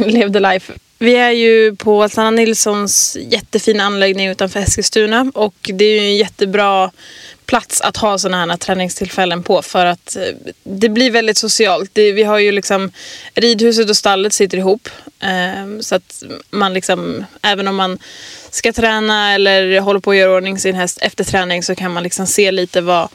och 0.00 0.06
levde 0.06 0.40
life 0.40 0.72
vi 0.98 1.16
är 1.16 1.30
ju 1.30 1.76
på 1.76 2.08
Sanna 2.08 2.30
Nilssons 2.30 3.16
jättefina 3.20 3.84
anläggning 3.84 4.28
utanför 4.28 4.60
Eskilstuna 4.60 5.32
och 5.34 5.70
det 5.74 5.84
är 5.84 6.00
ju 6.00 6.06
en 6.06 6.16
jättebra 6.16 6.90
plats 7.46 7.80
att 7.80 7.96
ha 7.96 8.18
sådana 8.18 8.52
här 8.52 8.58
träningstillfällen 8.58 9.42
på 9.42 9.62
för 9.62 9.86
att 9.86 10.16
eh, 10.16 10.22
det 10.62 10.88
blir 10.88 11.10
väldigt 11.10 11.36
socialt. 11.36 11.90
Det, 11.92 12.12
vi 12.12 12.22
har 12.22 12.38
ju 12.38 12.52
liksom 12.52 12.92
ridhuset 13.34 13.90
och 13.90 13.96
stallet 13.96 14.32
sitter 14.32 14.58
ihop 14.58 14.88
eh, 15.20 15.80
så 15.80 15.94
att 15.94 16.22
man 16.50 16.74
liksom 16.74 17.24
även 17.42 17.68
om 17.68 17.76
man 17.76 17.98
ska 18.50 18.72
träna 18.72 19.34
eller 19.34 19.80
håller 19.80 20.00
på 20.00 20.10
att 20.10 20.16
göra 20.16 20.36
ordning 20.36 20.58
sin 20.58 20.74
häst 20.74 20.98
efter 21.00 21.24
träning 21.24 21.62
så 21.62 21.74
kan 21.74 21.92
man 21.92 22.02
liksom 22.02 22.26
se 22.26 22.52
lite 22.52 22.80
vad, 22.80 23.08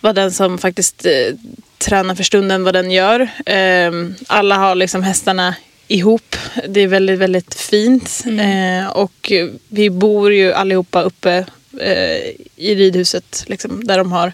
vad 0.00 0.14
den 0.14 0.32
som 0.32 0.58
faktiskt 0.58 1.06
eh, 1.06 1.34
tränar 1.78 2.14
för 2.14 2.24
stunden 2.24 2.64
vad 2.64 2.74
den 2.74 2.90
gör. 2.90 3.20
Eh, 3.46 3.92
alla 4.26 4.56
har 4.56 4.74
liksom 4.74 5.02
hästarna 5.02 5.54
ihop. 5.88 6.36
Det 6.68 6.80
är 6.80 6.86
väldigt, 6.86 7.18
väldigt 7.18 7.54
fint. 7.54 8.24
Eh, 8.26 8.88
och 8.90 9.32
vi 9.68 9.90
bor 9.90 10.32
ju 10.32 10.52
allihopa 10.52 11.02
uppe 11.02 11.44
eh, 11.80 12.16
i 12.56 12.74
ridhuset 12.74 13.44
liksom, 13.46 13.84
där 13.86 13.98
de 13.98 14.12
har 14.12 14.32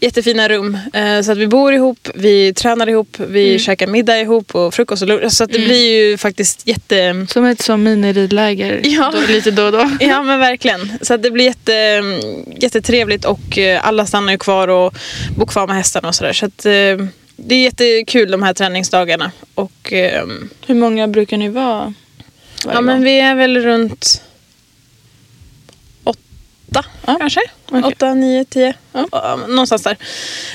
jättefina 0.00 0.48
rum. 0.48 0.78
Eh, 0.92 1.20
så 1.22 1.32
att 1.32 1.38
vi 1.38 1.46
bor 1.46 1.74
ihop, 1.74 2.08
vi 2.14 2.54
tränar 2.54 2.88
ihop, 2.88 3.16
vi 3.28 3.46
Mm. 3.48 3.58
käkar 3.58 3.86
middag 3.86 4.20
ihop 4.20 4.54
och 4.54 4.74
frukost 4.74 5.02
och 5.02 5.08
lunch. 5.08 5.32
Så 5.32 5.44
att 5.44 5.52
det 5.52 5.58
blir 5.58 5.92
ju 6.10 6.16
faktiskt 6.18 6.66
jätte... 6.68 7.26
Som 7.28 7.44
ett 7.44 7.62
som 7.62 7.82
miniridläger 7.82 8.80
Ja. 8.84 9.12
då, 9.14 9.32
lite 9.32 9.50
då 9.50 9.62
och 9.64 9.72
då. 9.72 9.90
Ja 10.00 10.22
men 10.22 10.38
verkligen. 10.40 10.92
Så 11.02 11.14
att 11.14 11.22
det 11.22 11.30
blir 11.30 11.44
jätte, 11.44 12.02
jättetrevligt 12.56 13.24
och 13.24 13.58
eh, 13.58 13.86
alla 13.88 14.06
stannar 14.06 14.32
ju 14.32 14.38
kvar 14.38 14.68
och 14.68 14.94
bor 15.36 15.46
kvar 15.46 15.66
med 15.66 15.76
hästarna 15.76 16.08
och 16.08 16.14
sådär. 16.14 16.32
Så 16.32 16.46
att 16.46 16.66
eh, 16.66 17.06
det 17.36 17.54
är 17.54 17.62
jättekul 17.62 18.30
de 18.30 18.42
här 18.42 18.54
träningsdagarna. 18.54 19.30
Och 19.54 19.92
ehm, 19.92 20.48
Hur 20.66 20.74
många 20.74 21.08
brukar 21.08 21.36
ni 21.36 21.48
vara? 21.48 21.94
ja 22.64 22.80
men 22.80 23.04
vi 23.04 23.18
är 23.20 23.34
väl 23.34 23.56
runt 23.62 24.22
åtta 26.04 26.84
Ja. 27.06 27.16
kanske. 27.20 27.40
Okej. 27.68 27.82
Åtta, 27.84 28.14
nio, 28.14 28.44
tio. 28.44 28.74
Ja. 28.92 29.06
Ja, 29.12 29.38
någonstans 29.48 29.82
där. 29.82 29.96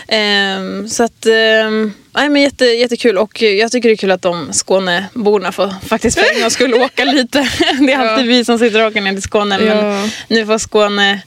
Ehm, 0.08 0.88
så 0.90 1.04
att, 1.04 1.26
ehm, 1.26 1.94
nej, 2.16 2.30
men 2.30 2.42
jätte, 2.42 2.66
jättekul 2.66 3.18
och 3.18 3.42
jag 3.42 3.72
tycker 3.72 3.90
det 3.90 3.94
är 3.94 3.98
kul 3.98 4.12
att 4.12 4.22
de 4.22 4.54
Skåneborna 4.54 5.52
får 5.52 5.74
faktiskt 5.88 6.20
för 6.20 6.36
en 6.36 6.42
gångs 6.42 6.54
skull 6.54 6.74
åka 6.84 7.04
lite. 7.06 7.50
Det 7.88 7.94
är 7.94 7.98
alltid 7.98 8.28
vi 8.28 8.46
som 8.46 8.60
sitter 8.60 8.82
och 8.82 8.88
åker 8.92 9.02
ner 9.02 9.14
till 9.14 9.22
Skåne. 9.22 9.58
Men 9.60 10.10
nu 10.28 10.46
får 10.46 10.58
Skåne, 10.58 11.22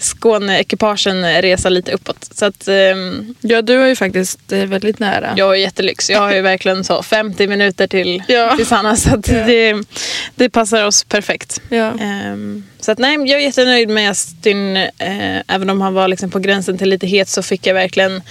Skåne-ekipagen 0.00 1.42
resa 1.42 1.68
lite 1.68 1.92
uppåt. 1.92 2.28
Så 2.34 2.44
att, 2.44 2.68
ehm, 2.68 3.34
ja, 3.40 3.62
du 3.62 3.82
är 3.82 3.86
ju 3.86 3.96
faktiskt 3.96 4.52
eh, 4.52 4.64
väldigt 4.64 4.98
nära. 4.98 5.34
jag 5.36 5.50
är 5.50 5.54
jättelyx. 5.60 6.10
Jag 6.10 6.18
har 6.20 6.32
ju 6.34 6.40
verkligen 6.40 6.84
så 6.84 7.02
50 7.02 7.46
minuter 7.46 7.86
till, 7.86 8.22
Ja. 8.28 8.56
till 8.56 8.66
Sanna. 8.66 8.96
Så 8.96 9.14
att 9.14 9.28
Ja. 9.28 9.44
det, 9.46 9.74
det 10.34 10.48
passar 10.50 10.84
oss 10.86 11.04
perfekt. 11.04 11.60
Ja. 11.68 11.92
Ehm, 12.00 12.64
så 12.80 12.92
att 12.92 12.98
nej, 12.98 13.14
jag 13.16 13.30
är 13.40 13.44
jättenöjd 13.44 13.88
med 13.88 14.08
Justin. 14.08 14.76
Eh, 14.76 15.36
även 15.48 15.70
om 15.70 15.80
han 15.80 15.94
var 15.94 16.08
liksom 16.08 16.30
på 16.30 16.38
gränsen 16.38 16.78
till 16.78 16.88
lite 16.88 17.06
het 17.06 17.28
så 17.28 17.42
fick 17.42 17.66
jag 17.66 17.74
verkligen 17.74 18.22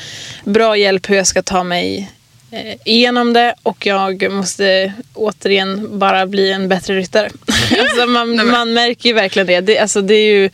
bra 0.44 0.78
hjälp 0.78 1.10
hur 1.10 1.16
jag 1.16 1.28
ska 1.28 1.42
ta 1.42 1.64
mig 1.64 2.12
eh, 2.52 2.76
igenom 2.86 3.34
det. 3.34 3.54
Och 3.64 3.86
jag 3.86 4.32
måste 4.32 4.94
återigen 5.14 6.00
bara 6.00 6.26
bli 6.26 6.52
en 6.52 6.68
bättre 6.70 6.96
ryttare. 6.96 7.30
alltså 7.80 8.06
man, 8.06 8.48
man 8.48 8.74
märker 8.74 9.10
ju 9.10 9.16
verkligen 9.16 9.48
det. 9.48 9.62
det, 9.62 9.80
alltså 9.80 10.02
det 10.02 10.14
är 10.14 10.34
ju, 10.34 10.50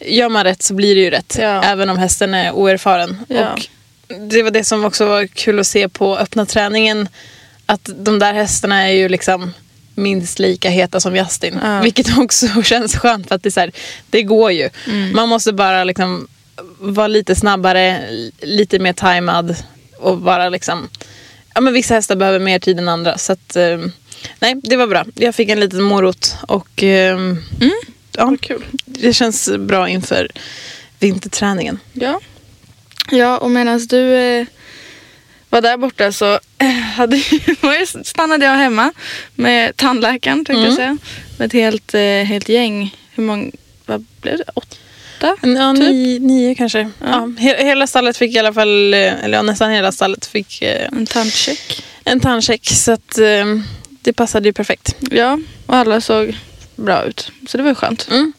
gör 0.00 0.28
man 0.28 0.44
rätt 0.44 0.62
så 0.62 0.74
blir 0.74 0.94
det 0.94 1.00
ju 1.00 1.10
rätt. 1.10 1.36
Ja. 1.40 1.62
Även 1.62 1.90
om 1.90 1.98
hästen 1.98 2.34
är 2.34 2.52
oerfaren. 2.52 3.18
Ja. 3.28 3.52
Och 3.52 3.60
det 4.20 4.42
var 4.42 4.50
det 4.50 4.64
som 4.64 4.84
också 4.84 5.06
var 5.06 5.26
kul 5.26 5.60
att 5.60 5.66
se 5.66 5.88
på 5.88 6.18
öppna 6.18 6.46
träningen. 6.46 7.08
Att 7.66 7.90
de 7.96 8.18
där 8.18 8.32
hästarna 8.32 8.88
är 8.88 8.92
ju 8.92 9.08
liksom 9.08 9.52
minst 9.94 10.38
lika 10.38 10.70
heta 10.70 11.00
som 11.00 11.16
Justin. 11.16 11.60
Ja. 11.62 11.80
Vilket 11.80 12.18
också 12.18 12.48
känns 12.64 12.96
skönt 12.96 13.28
för 13.28 13.34
att 13.34 13.42
det, 13.42 13.48
är 13.48 13.50
så 13.50 13.60
här, 13.60 13.72
det 14.10 14.22
går 14.22 14.52
ju. 14.52 14.70
Man 15.14 15.28
måste 15.28 15.52
bara 15.52 15.84
liksom 15.84 16.28
vara 16.78 17.08
lite 17.08 17.34
snabbare, 17.34 18.02
lite 18.42 18.78
mer 18.78 18.92
tajmad 18.92 19.56
och 19.98 20.18
bara 20.18 20.48
liksom 20.48 20.88
Ja, 21.56 21.60
men 21.60 21.72
vissa 21.72 21.94
hästar 21.94 22.16
behöver 22.16 22.38
mer 22.38 22.58
tid 22.58 22.78
än 22.78 22.88
andra. 22.88 23.18
Så 23.18 23.32
att, 23.32 23.56
eh, 23.56 23.78
nej, 24.40 24.54
det 24.62 24.76
var 24.76 24.86
bra. 24.86 25.04
Jag 25.14 25.34
fick 25.34 25.48
en 25.48 25.60
liten 25.60 25.82
morot 25.82 26.34
och 26.48 26.82
eh, 26.82 27.18
ja, 28.16 28.36
kul. 28.40 28.64
det 28.84 29.12
känns 29.12 29.50
bra 29.58 29.88
inför 29.88 30.28
vinterträningen. 30.98 31.78
Ja. 31.92 32.20
ja, 33.10 33.38
och 33.38 33.50
medan 33.50 33.86
du 33.86 34.14
eh, 34.14 34.46
var 35.50 35.60
där 35.60 35.76
borta 35.76 36.12
så 36.12 36.32
eh, 36.58 36.66
hade, 36.68 37.22
stannade 38.04 38.44
jag 38.46 38.54
hemma 38.56 38.92
med 39.34 39.76
tandläkaren 39.76 40.44
tänkte 40.44 40.64
jag 40.64 40.74
säga. 40.74 40.98
Med 41.38 41.46
ett 41.46 41.52
helt, 41.52 41.94
eh, 41.94 42.00
helt 42.02 42.48
gäng. 42.48 42.96
Hur 43.14 43.22
många, 43.22 43.50
vad 43.86 44.04
blev 44.20 44.36
det? 44.38 44.44
Åtta? 44.54 44.76
Ja, 45.20 45.72
Typ. 45.74 45.80
nio, 45.82 46.18
nio 46.20 46.54
kanske. 46.54 46.90
Ja. 47.00 47.32
he- 47.38 47.64
hela 47.64 47.86
stallet 47.86 48.16
fick 48.16 48.36
i 48.36 48.38
alla 48.38 48.52
fall, 48.52 48.94
eh, 48.94 49.24
eller 49.24 49.38
ja, 49.38 49.42
nästan 49.42 49.70
hela 49.70 49.92
stallet 49.92 50.26
fick 50.26 50.62
eh, 50.62 50.88
En 50.92 51.06
tandcheck. 51.06 51.84
en 52.04 52.20
tandcheck. 52.20 52.66
Så 52.68 52.92
att, 52.92 53.18
eh, 53.18 53.44
det 54.06 54.12
passade 54.12 54.48
ju 54.48 54.52
perfekt. 54.52 54.96
Ja, 55.10 55.38
och 55.66 55.76
alla 55.76 56.00
såg 56.00 56.36
bra 56.76 57.04
ut. 57.04 57.32
Så 57.48 57.56
det 57.56 57.62
var 57.62 57.70
ju 57.70 57.74
skönt. 57.74 58.08
Mm. 58.10 58.32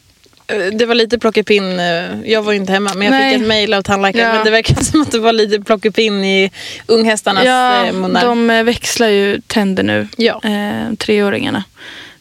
Det 0.74 0.86
var 0.86 0.96
lite 0.96 1.20
plockepinn. 1.20 1.80
eh, 1.80 2.06
Jag 2.26 2.42
var 2.42 2.52
ju 2.52 2.58
inte 2.58 2.72
hemma 2.74 2.92
men 2.96 3.02
jag 3.04 3.12
Nej. 3.12 3.34
fick 3.34 3.42
ett 3.42 3.48
mejl 3.48 3.74
av 3.74 3.82
tandläkaren. 3.82 4.28
Ja. 4.28 4.34
Men 4.36 4.46
det 4.46 4.52
verkar 4.52 4.76
som 4.84 5.02
att 5.02 5.12
det 5.12 5.20
var 5.20 5.34
lite 5.34 5.60
plockepinn 5.60 6.24
i 6.24 6.52
unghästarnas 6.86 7.46
Ja, 7.46 7.86
eh, 7.86 7.94
munnar. 7.94 8.26
de 8.26 8.50
eh, 8.50 8.64
växlar 8.64 9.08
ju 9.08 9.42
tänder 9.48 9.84
nu. 9.84 10.08
Ja. 10.18 10.42
Eh, 10.44 10.94
treåringarna. 10.98 11.64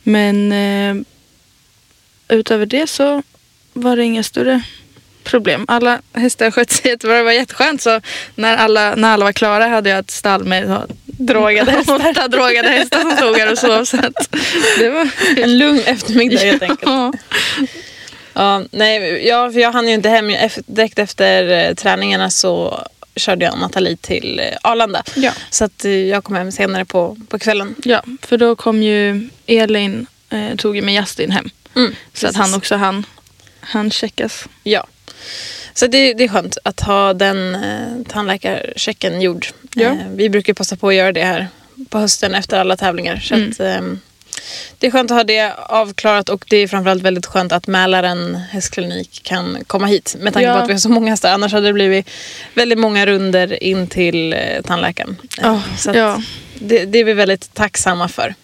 Men 0.02 0.52
eh, 0.52 0.94
utöver 2.28 2.66
det 2.66 2.86
så 2.86 3.22
var 3.72 3.96
det 3.96 4.04
inga 4.04 4.22
större 4.22 4.62
problem. 5.24 5.64
Alla 5.68 6.00
hästar 6.12 6.50
skötte 6.50 6.74
sig 6.74 6.90
jättebra. 6.90 7.16
Det 7.16 7.22
var 7.22 7.32
jätteskönt. 7.32 7.82
Så 7.82 8.00
när 8.34 8.56
alla, 8.56 8.94
när 8.94 9.12
alla 9.12 9.24
var 9.24 9.32
klara 9.32 9.66
hade 9.68 9.90
jag 9.90 9.98
ett 9.98 10.10
stall 10.10 10.44
med 10.44 10.82
Drogade 11.26 11.70
hästar. 11.70 12.10
åtta 12.10 12.28
drogade 12.36 12.68
hästar 12.68 13.00
som 13.00 13.10
stod 13.16 13.36
här 13.36 13.52
och 13.52 13.58
sov. 13.58 13.84
Så 13.84 13.96
att 13.96 14.28
det 14.78 14.88
var... 14.90 15.08
En 15.42 15.58
lugn 15.58 15.80
eftermiddag 15.86 16.38
helt 16.38 16.62
enkelt. 16.62 16.82
Ja. 16.82 17.12
Ja, 18.32 18.62
nej, 18.70 19.26
ja, 19.28 19.52
för 19.52 19.60
jag 19.60 19.72
hann 19.72 19.88
ju 19.88 19.94
inte 19.94 20.08
hem. 20.08 20.36
Direkt 20.66 20.98
efter 20.98 21.48
eh, 21.68 21.74
träningarna 21.74 22.30
så 22.30 22.84
körde 23.16 23.44
jag 23.44 23.58
Nathalie 23.58 23.96
till 23.96 24.38
eh, 24.40 24.56
Arlanda. 24.62 25.02
Ja. 25.14 25.32
Så 25.50 25.64
att 25.64 25.84
eh, 25.84 25.90
jag 25.92 26.24
kom 26.24 26.34
hem 26.36 26.52
senare 26.52 26.84
på, 26.84 27.16
på 27.28 27.38
kvällen. 27.38 27.74
ja, 27.84 28.02
för 28.22 28.36
då 28.38 28.56
kom 28.56 28.82
ju 28.82 29.28
Elin, 29.46 30.06
eh, 30.30 30.56
tog 30.56 30.76
ju 30.76 30.82
med 30.82 30.94
Justin 30.94 31.30
hem. 31.30 31.50
Mm, 31.76 31.94
Så 32.14 32.26
att 32.26 32.34
precis. 32.34 32.36
han 32.50 32.54
också 32.58 32.76
han, 32.76 33.06
han 33.60 33.90
checkas. 33.90 34.44
Ja. 34.62 34.86
Så 35.76 35.86
det, 35.86 36.14
det 36.14 36.24
är 36.24 36.28
skönt 36.28 36.58
att 36.62 36.80
ha 36.80 37.12
den 37.14 37.54
eh, 37.54 38.02
tandläkarchecken 38.08 39.20
gjord. 39.20 39.46
Ja. 39.74 39.86
Eh, 39.86 39.96
vi 40.14 40.28
brukar 40.30 40.54
passa 40.54 40.76
på 40.76 40.88
att 40.88 40.94
göra 40.94 41.12
det 41.12 41.24
här 41.24 41.48
på 41.88 41.98
hösten 41.98 42.34
efter 42.34 42.58
alla 42.60 42.76
tävlingar. 42.76 43.16
Så 43.16 43.34
Mm. 43.34 43.50
att, 43.50 43.60
ehm, 43.60 44.00
det 44.78 44.86
är 44.86 44.90
skönt 44.90 45.10
att 45.10 45.16
ha 45.16 45.24
det 45.24 45.52
avklarat 45.58 46.28
och 46.28 46.44
det 46.48 46.56
är 46.56 46.68
framförallt 46.68 47.02
väldigt 47.02 47.26
skönt 47.26 47.52
att 47.52 47.66
Mälaren 47.66 48.34
hästklinik 48.34 49.20
kan 49.22 49.58
komma 49.66 49.86
hit. 49.86 50.16
Med 50.18 50.32
tanke 50.32 50.46
Ja. 50.48 50.54
på 50.54 50.58
att 50.62 50.68
vi 50.68 50.72
har 50.72 50.80
så 50.80 50.88
många 50.88 51.10
hästar. 51.10 51.32
Annars 51.32 51.52
hade 51.52 51.66
det 51.66 51.72
blivit 51.72 52.10
väldigt 52.54 52.78
många 52.78 53.06
runder 53.06 53.62
in 53.62 53.86
till 53.86 54.32
eh, 54.32 54.38
tandläkaren. 54.64 55.16
Eh, 55.22 55.26
Ja, 55.42 55.62
så 55.78 55.90
ja. 55.94 56.22
det, 56.58 56.84
det 56.84 56.98
är 56.98 57.04
vi 57.04 57.12
väldigt 57.12 57.54
tacksamma 57.54 58.08
för. 58.08 58.34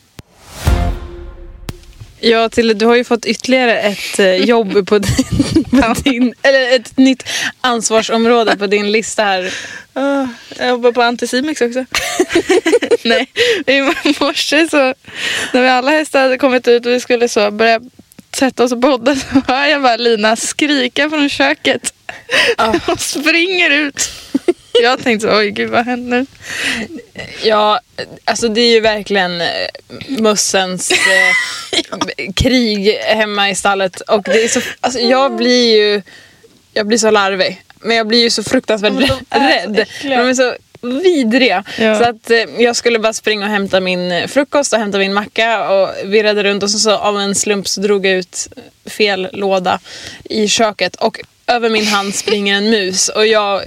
Ja, 2.25 2.49
Tilde, 2.49 2.75
du 2.75 2.87
har 2.87 2.97
ju 2.97 3.05
fått 3.05 3.25
ytterligare 3.25 3.81
ett 3.81 4.19
eh, 4.19 4.35
jobb 4.35 4.87
på 4.87 4.99
din, 4.99 5.65
på 5.71 5.95
din, 6.05 6.35
eller 6.43 6.77
ett 6.77 6.97
nytt 6.97 7.25
ansvarsområde 7.61 8.57
på 8.57 8.67
din 8.67 8.93
lista 8.93 9.25
här. 9.25 9.55
Ah, 9.93 10.27
jag 10.59 10.69
jobbar 10.69 10.93
på 10.93 11.03
Anticimex 11.03 11.61
också. 11.61 11.85
Nej, 13.05 13.29
i 13.67 13.81
morse 14.21 14.69
så 14.69 14.95
när 15.53 15.63
vi 15.63 15.69
alla 15.69 15.91
hästar 15.91 16.23
hade 16.23 16.39
kommit 16.39 16.69
ut 16.69 16.87
och 16.87 16.93
vi 16.93 17.01
skulle 17.01 17.29
så 17.29 17.51
börja 17.51 17.81
sätta 18.37 18.65
oss 18.65 18.73
och 18.73 18.83
podda 18.83 19.17
så 19.17 19.27
hör 19.47 19.67
jag 19.67 19.83
bara 19.83 19.97
Lina 19.97 20.37
skrika 20.37 21.11
från 21.11 21.29
köket. 21.29 21.95
Och 22.87 23.01
springer 23.01 23.71
ut. 23.71 24.11
Jag 24.83 25.03
tänkte 25.03 25.27
så, 25.27 25.39
oj 25.39 25.51
gud 25.51 25.71
vad 25.71 25.85
händer? 25.85 26.27
Ja, 27.45 27.81
alltså 28.25 28.49
det 28.49 28.61
är 28.61 28.71
ju 28.71 28.81
verkligen 28.81 29.41
eh, 29.41 29.47
mössens 30.09 30.91
eh, 32.17 32.33
krig 32.35 32.89
hemma 32.95 33.51
i 33.51 33.55
stallet. 33.55 34.01
Och 34.01 34.23
det 34.23 34.45
är 34.45 34.49
så, 34.49 34.61
alltså 34.81 35.01
jag 35.01 35.37
blir 35.37 35.77
ju 35.77 36.03
jag 36.73 36.87
blir 36.87 36.99
så 36.99 37.11
larvig. 37.11 37.63
Men 37.81 37.97
jag 37.97 38.07
blir 38.07 38.23
ju 38.23 38.31
så 38.31 38.43
fruktansvärt 38.43 38.93
de 38.93 39.07
så 39.07 39.19
rädd. 39.31 39.79
äckliga. 39.79 40.19
De 40.19 40.29
är 40.29 40.35
så 40.35 40.55
vidriga. 40.83 41.65
Ja. 41.79 41.99
Så 41.99 42.05
att 42.11 42.31
eh, 42.31 42.39
jag 42.59 42.77
skulle 42.77 42.99
bara 42.99 43.13
springa 43.13 43.47
och 43.47 43.53
hämta 43.53 43.81
min 43.81 44.13
eh, 44.13 44.27
frukost 44.27 44.73
och 44.73 44.79
hämta 44.79 44.99
min 44.99 45.15
macka 45.15 45.71
och 45.71 45.91
virrade 46.05 46.43
runt 46.43 46.63
och 46.63 46.71
så, 46.71 46.79
så 46.79 46.97
av 46.97 47.21
en 47.21 47.35
slump 47.35 47.69
så 47.69 47.81
drog 47.81 48.07
jag 48.07 48.15
ut 48.15 48.49
fel 48.87 49.29
låda 49.33 49.81
i 50.25 50.49
köket. 50.49 50.97
Och 50.97 51.21
över 51.55 51.71
min 51.71 51.87
hand 51.87 52.15
springer 52.15 52.57
en 52.57 52.71
mus 52.71 53.09
och 53.09 53.27
jag 53.27 53.63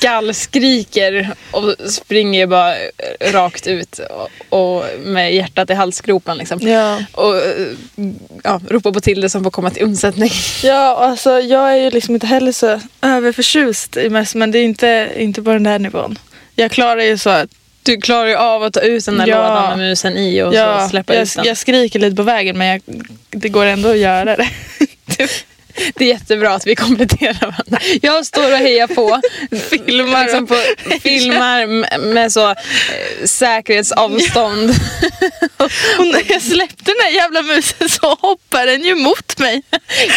gallskriker 0.00 1.30
och 1.50 1.74
springer 1.90 2.46
bara 2.46 2.74
rakt 3.20 3.66
ut 3.66 3.98
och, 3.98 4.58
och 4.64 4.84
med 5.04 5.34
hjärtat 5.34 5.70
i 5.70 5.74
halsgropen 5.74 6.38
liksom. 6.38 6.58
Ja. 6.62 7.02
Och 7.12 7.34
ja, 8.44 8.60
ropar 8.68 8.92
på 8.92 9.00
Tilde 9.00 9.30
som 9.30 9.44
får 9.44 9.50
komma 9.50 9.70
till 9.70 9.82
undsättning. 9.82 10.30
Ja, 10.62 10.96
alltså 10.96 11.30
jag 11.40 11.72
är 11.72 11.76
ju 11.76 11.90
liksom 11.90 12.14
inte 12.14 12.26
heller 12.26 12.52
så 12.52 12.80
överförtjust 13.02 13.96
i 13.96 14.08
möss 14.10 14.34
men 14.34 14.50
det 14.50 14.58
är 14.58 14.64
inte, 14.64 15.10
inte 15.16 15.42
på 15.42 15.50
den 15.50 15.62
där 15.62 15.78
nivån. 15.78 16.18
Jag 16.54 16.70
klarar 16.70 17.02
ju 17.02 17.18
så 17.18 17.30
att 17.30 17.48
Du 17.82 17.96
klarar 18.00 18.26
ju 18.28 18.36
av 18.36 18.62
att 18.62 18.72
ta 18.74 18.80
ut 18.80 19.04
den 19.04 19.18
där 19.18 19.26
Ja. 19.26 19.36
lådan 19.36 19.78
med 19.78 19.88
musen 19.88 20.16
i 20.16 20.42
och 20.42 20.54
ja, 20.54 20.82
så 20.82 20.88
släppa 20.90 21.14
jag, 21.14 21.22
ut 21.22 21.34
den. 21.36 21.44
jag 21.44 21.56
skriker 21.56 21.98
lite 21.98 22.16
på 22.16 22.22
vägen 22.22 22.58
men 22.58 22.66
jag, 22.66 22.82
det 23.30 23.48
går 23.48 23.66
ändå 23.66 23.88
att 23.88 23.98
göra 23.98 24.36
det. 24.36 24.48
Det 25.94 26.04
är 26.04 26.08
jättebra 26.08 26.50
att 26.54 26.66
vi 26.66 26.74
kompletterar 26.76 27.40
varandra. 27.40 27.78
Jag 28.02 28.26
står 28.26 28.52
och 28.52 28.58
hejar 28.58 28.86
på. 28.86 29.20
filmar, 29.70 30.22
liksom 30.24 30.46
på, 30.46 30.56
filmar 31.02 31.66
med- 31.98 32.32
så 32.32 32.50
eh, 32.50 32.56
säkerhetsavstånd. 33.24 34.70
Och 35.98 36.06
när 36.06 36.32
jag 36.32 36.42
släppte 36.42 36.84
den 36.84 36.96
där 37.04 37.10
jävla 37.10 37.42
musen 37.42 37.88
så 37.88 38.14
hoppar 38.20 38.66
den 38.66 38.84
ju 38.84 38.94
mot 38.94 39.38
mig. 39.38 39.62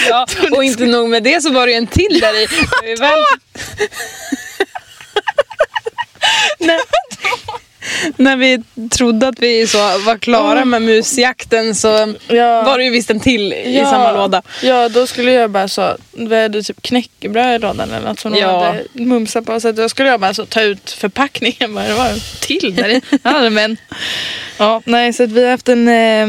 Ja, 0.10 0.28
och 0.52 0.64
inte 0.64 0.86
nog 0.86 1.10
med 1.10 1.24
det 1.24 1.42
så 1.42 1.50
var 1.52 1.68
det 1.68 1.74
en 1.74 1.88
till 1.88 2.20
där 2.20 2.34
i. 2.36 2.48
Väl, 2.96 3.24
när, 8.18 8.36
vi 8.38 8.64
trodde 8.92 9.28
att 9.28 9.40
vi 9.40 9.68
så 9.68 9.78
var 9.78 10.18
klara 10.18 10.66
med 10.66 10.82
musjakten 10.82 11.76
så 11.76 12.14
Ja. 12.28 12.62
var 12.64 12.78
det 12.78 12.84
ju 12.84 12.90
visst 12.90 13.10
en 13.10 13.20
till 13.20 13.54
i 13.54 13.84
samma 13.90 14.12
låda. 14.12 14.42
Ja, 14.64 14.90
då 14.90 15.08
skulle 15.08 15.32
jag 15.32 15.50
bara 15.52 15.68
så, 15.68 15.98
vi 16.12 16.42
hade 16.42 16.64
typ 16.64 16.82
knäckebröd 16.82 17.56
i 17.56 17.60
lådan 17.60 17.92
eller 17.92 18.08
något 18.08 18.20
som 18.20 18.36
Ja. 18.36 18.66
hade 18.66 18.84
mumsat 18.94 19.46
på. 19.46 19.60
Så 19.60 19.72
då 19.72 19.90
skulle 19.90 20.10
jag 20.10 20.20
bara 20.20 20.34
så 20.34 20.46
ta 20.46 20.62
ut 20.62 20.92
förpackningen. 20.92 21.74
Bara, 21.76 21.88
det 21.88 21.94
var 21.94 22.08
en 22.10 22.20
till 22.40 22.76
där 22.76 22.90
i. 22.90 23.02
Ja, 23.24 23.50
men. 23.50 23.78
Ja, 24.58 24.82
nej, 24.86 25.14
så 25.14 25.24
att 25.24 25.32
vi 25.32 25.44
har 25.44 25.52
haft 25.52 25.70
en 25.70 25.88
eh, 25.88 26.28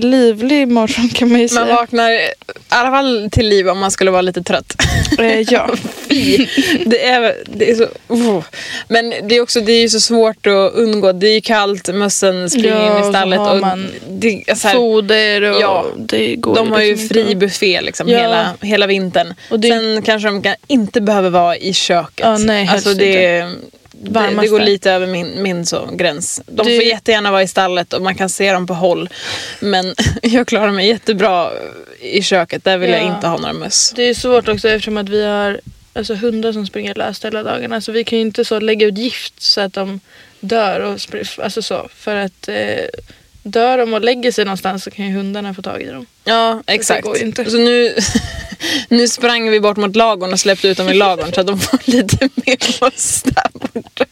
livlig 0.00 0.68
morgon 0.68 1.08
kan 1.08 1.28
man 1.32 1.40
ju 1.40 1.48
Man 1.54 1.64
säga. 1.64 1.74
vaknar 1.76 2.10
i 2.10 2.28
alla 2.68 2.90
fall 2.90 3.28
till 3.32 3.48
liv 3.48 3.68
om 3.68 3.78
man 3.78 3.90
skulle 3.90 4.10
vara 4.10 4.22
lite 4.22 4.42
trött. 4.42 4.74
Eh, 5.18 5.40
ja. 5.40 5.70
Det 6.86 7.04
är, 7.06 7.34
det 7.46 7.70
är 7.70 7.74
så... 7.74 7.86
Oh. 8.08 8.42
Men 8.88 9.14
det 9.28 9.36
är 9.36 9.40
också 9.40 9.60
det 9.60 9.72
är 9.72 9.80
ju 9.80 9.88
så 9.88 10.00
svårt 10.00 10.46
att 10.46 10.72
undgå. 10.74 11.12
Det 11.12 11.26
är 11.28 11.34
ju 11.34 11.40
kallt, 11.40 11.94
mössen 11.94 12.50
springer 12.50 12.68
Ja, 12.76 12.86
in 12.86 12.92
och 13.02 13.08
i 13.08 13.12
stallet. 13.12 13.40
Och 13.40 13.58
man 13.60 13.88
det, 14.10 14.44
är 14.46 14.54
så 14.54 14.68
här, 14.68 14.74
Foder 14.74 15.42
och 15.42 15.60
Ja, 15.60 15.86
det 15.96 16.36
går 16.36 16.54
de 16.54 16.72
har 16.72 16.80
ju 16.80 16.92
liksom 16.92 17.08
fri 17.08 17.20
inte. 17.20 17.34
buffé 17.36 17.80
liksom, 17.80 18.08
Ja. 18.08 18.18
hela, 18.18 18.54
hela 18.60 18.86
vintern. 18.86 19.34
Och 19.50 19.60
det- 19.60 19.68
Sen 19.68 20.02
kanske 20.02 20.28
de 20.28 20.42
kan, 20.42 20.54
inte 20.66 21.00
behöver 21.00 21.30
vara 21.30 21.56
i 21.56 21.72
köket. 21.74 22.26
Ja, 22.26 22.38
nej, 22.38 22.68
alltså 22.72 22.94
det, 22.94 23.50
det, 24.02 24.10
det 24.10 24.20
Varmast 24.20 24.50
går 24.50 24.60
lite 24.60 24.90
över 24.90 25.06
min, 25.06 25.42
min 25.42 25.66
så, 25.66 25.86
gräns. 25.92 26.40
De 26.46 26.66
Det- 26.66 26.76
får 26.76 26.84
jättegärna 26.84 27.30
vara 27.30 27.42
i 27.42 27.48
stallet 27.48 27.92
och 27.92 28.02
man 28.02 28.14
kan 28.14 28.28
se 28.28 28.52
dem 28.52 28.66
på 28.66 28.74
håll. 28.74 29.08
Men 29.60 29.94
jag 30.22 30.46
klarar 30.46 30.70
mig 30.70 30.88
jättebra 30.88 31.50
i 32.00 32.22
köket. 32.22 32.64
Där 32.64 32.78
vill 32.78 32.90
jag 32.90 33.02
Ja. 33.02 33.14
inte 33.16 33.26
ha 33.26 33.36
några 33.36 33.52
möss. 33.52 33.92
Det 33.96 34.02
är 34.02 34.14
svårt 34.14 34.48
också 34.48 34.68
eftersom 34.68 34.96
att 34.96 35.08
vi 35.08 35.24
har 35.26 35.60
alltså, 35.92 36.14
hundar 36.14 36.52
som 36.52 36.66
springer 36.66 36.94
löst 36.94 37.24
hela 37.24 37.42
dagarna. 37.42 37.80
Så 37.80 37.92
vi 37.92 38.04
kan 38.04 38.18
ju 38.18 38.24
inte 38.24 38.44
så 38.44 38.60
lägga 38.60 38.86
ut 38.86 38.98
gift 38.98 39.42
så 39.42 39.60
att 39.60 39.72
de 39.72 40.00
dör. 40.40 40.80
Och 40.80 40.98
alltså 41.42 41.62
så, 41.62 41.88
för 41.96 42.16
att 42.16 42.48
eh, 42.48 42.84
dör 43.42 43.78
de 43.78 43.94
och 43.94 44.00
lägger 44.00 44.32
sig 44.32 44.44
någonstans 44.44 44.84
så 44.84 44.90
kan 44.90 45.06
ju 45.06 45.12
hundarna 45.12 45.54
få 45.54 45.62
tag 45.62 45.82
i 45.82 45.86
dem. 45.86 46.06
Ja, 46.24 46.62
exakt. 46.66 47.06
ju 47.16 47.20
inte. 47.26 47.50
Så 47.50 47.56
nu, 47.58 47.94
nu 48.88 49.08
sprang 49.08 49.50
vi 49.50 49.60
bort 49.60 49.76
mot 49.76 49.96
lagorn 49.96 50.32
och 50.32 50.40
släppte 50.40 50.68
ut 50.68 50.76
dem 50.76 50.88
i 50.88 50.94
lagorn 50.94 51.32
så 51.32 51.40
att 51.40 51.46
de 51.46 51.60
får 51.60 51.78
lite 51.90 52.28
mer 52.34 52.80
möss 52.84 53.22
där 53.22 53.50
borta. 53.72 54.04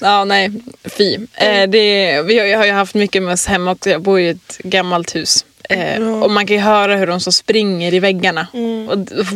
Ja, 0.00 0.24
nej. 0.24 0.50
Fy. 0.84 1.14
Eh, 1.34 1.68
det, 1.68 2.22
vi 2.22 2.38
har, 2.38 2.46
jag 2.46 2.58
har 2.58 2.66
ju 2.66 2.72
haft 2.72 2.94
mycket 2.94 3.22
möss 3.22 3.46
hemma 3.46 3.70
också. 3.70 3.90
Jag 3.90 4.02
bor 4.02 4.20
i 4.20 4.28
ett 4.28 4.58
gammalt 4.58 5.14
hus. 5.16 5.44
Eh, 5.68 6.22
och 6.22 6.30
man 6.30 6.46
kan 6.46 6.56
ju 6.56 6.62
höra 6.62 6.96
hur 6.96 7.06
de 7.06 7.20
så 7.20 7.32
springer 7.32 7.94
i 7.94 7.98
väggarna. 8.00 8.46
Och, 8.88 8.98
d- 8.98 9.14
uff. 9.16 9.28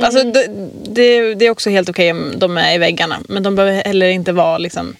alltså, 0.00 0.24
det, 0.24 0.46
det, 0.88 1.34
det 1.34 1.46
är 1.46 1.50
också 1.50 1.70
helt 1.70 1.88
okej 1.88 2.10
om 2.10 2.32
de 2.36 2.56
är 2.56 2.74
i 2.74 2.78
väggarna. 2.78 3.20
Men 3.28 3.42
de 3.42 3.54
behöver 3.56 3.84
heller 3.84 4.08
inte 4.08 4.32
vara 4.32 4.58
liksom, 4.58 4.96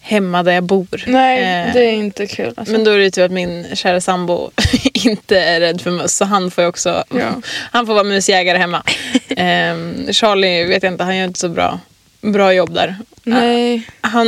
hemma 0.00 0.42
där 0.42 0.52
jag 0.52 0.64
bor. 0.64 1.04
Nej, 1.06 1.38
Eh, 1.68 1.72
det 1.74 1.84
är 1.84 1.92
inte 1.92 2.26
kul. 2.26 2.52
Alltså. 2.56 2.72
men 2.72 2.84
då 2.84 2.90
är 2.90 2.98
det 2.98 3.04
ju 3.04 3.10
tur 3.10 3.24
att 3.24 3.30
min 3.30 3.66
kära 3.76 4.00
sambo 4.00 4.50
inte 5.04 5.40
är 5.40 5.60
rädd 5.60 5.80
för 5.80 5.90
möss. 5.90 6.16
Så 6.16 6.24
han 6.24 6.50
får 6.50 6.64
ju 6.64 6.68
också 6.68 7.04
Ja. 7.10 7.30
han 7.72 7.86
får 7.86 7.94
vara 7.94 8.04
musjägare 8.04 8.58
hemma. 8.58 8.82
Ehm, 9.36 10.12
Charlie 10.12 10.64
vet 10.64 10.82
jag 10.82 10.92
inte, 10.92 11.04
han 11.04 11.16
gör 11.16 11.24
inte 11.24 11.40
så 11.40 11.48
bra, 11.48 11.80
bra 12.20 12.52
jobb 12.54 12.74
där. 12.74 12.96
Nej, 13.22 13.82
Han, 14.00 14.26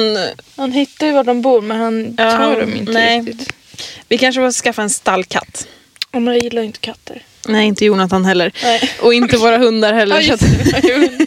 han 0.56 0.72
hittar 0.72 1.06
ju 1.06 1.12
var 1.12 1.24
de 1.24 1.42
bor 1.42 1.60
men 1.62 1.80
han 1.80 2.14
Ja, 2.18 2.36
tar 2.36 2.60
dem 2.60 2.74
inte 2.76 2.92
nej. 2.92 3.20
riktigt. 3.20 3.52
vi 4.08 4.18
kanske 4.18 4.40
får 4.40 4.50
skaffa 4.52 4.82
en 4.82 4.90
stallkatt. 4.90 5.66
Och 6.10 6.22
man 6.22 6.38
gillar 6.38 6.62
inte 6.62 6.78
katter. 6.78 7.22
Nej, 7.48 7.66
inte 7.66 7.84
Jonathan 7.84 8.24
heller. 8.24 8.52
Nej. 8.62 8.90
Och 9.00 9.14
inte 9.14 9.36
våra 9.36 9.58
hundar 9.58 9.92
heller. 9.92 10.16
Ja, 10.20 10.22
så 10.22 10.28
just 10.30 10.42
att, 10.74 10.82
det. 10.82 11.26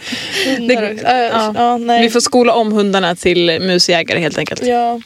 Hundar 0.58 0.82
Det- 0.82 1.30
ja. 1.34 1.54
ja, 1.56 1.78
nej. 1.78 2.01
vi 2.01 2.10
får 2.10 2.19
skola 2.19 2.54
om 2.54 2.71
hundarna 2.71 3.15
till 3.15 3.60
musjägare 3.62 4.19
helt 4.19 4.38
enkelt. 4.38 4.63
Ja. 4.65 5.01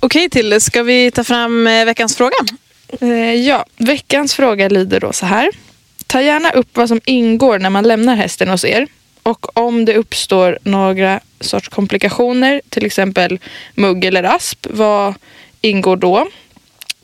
Okej 0.00 0.30
Tilde, 0.30 0.60
ska 0.60 0.82
vi 0.82 1.10
ta 1.10 1.24
fram 1.24 1.66
eh, 1.66 1.84
veckans 1.84 2.16
fråga? 2.16 2.36
Eh, 3.00 3.34
ja, 3.34 3.64
veckans 3.76 4.34
fråga 4.34 4.68
lyder 4.68 5.00
då 5.00 5.12
så 5.12 5.26
här. 5.26 5.50
Ta 6.06 6.22
gärna 6.22 6.50
upp 6.50 6.68
vad 6.72 6.88
som 6.88 7.00
ingår 7.04 7.58
när 7.58 7.70
man 7.70 7.84
lämnar 7.88 8.16
hästen 8.16 8.48
hos 8.48 8.64
er. 8.64 8.86
Och 9.22 9.58
om 9.58 9.84
det 9.84 9.94
uppstår 9.94 10.58
några 10.62 11.20
sorts 11.40 11.68
komplikationer, 11.68 12.60
till 12.68 12.86
exempel 12.86 13.38
mugg 13.74 14.04
eller 14.04 14.22
rasp, 14.22 14.66
vad 14.70 15.14
ingår 15.60 15.96
då? 15.96 16.26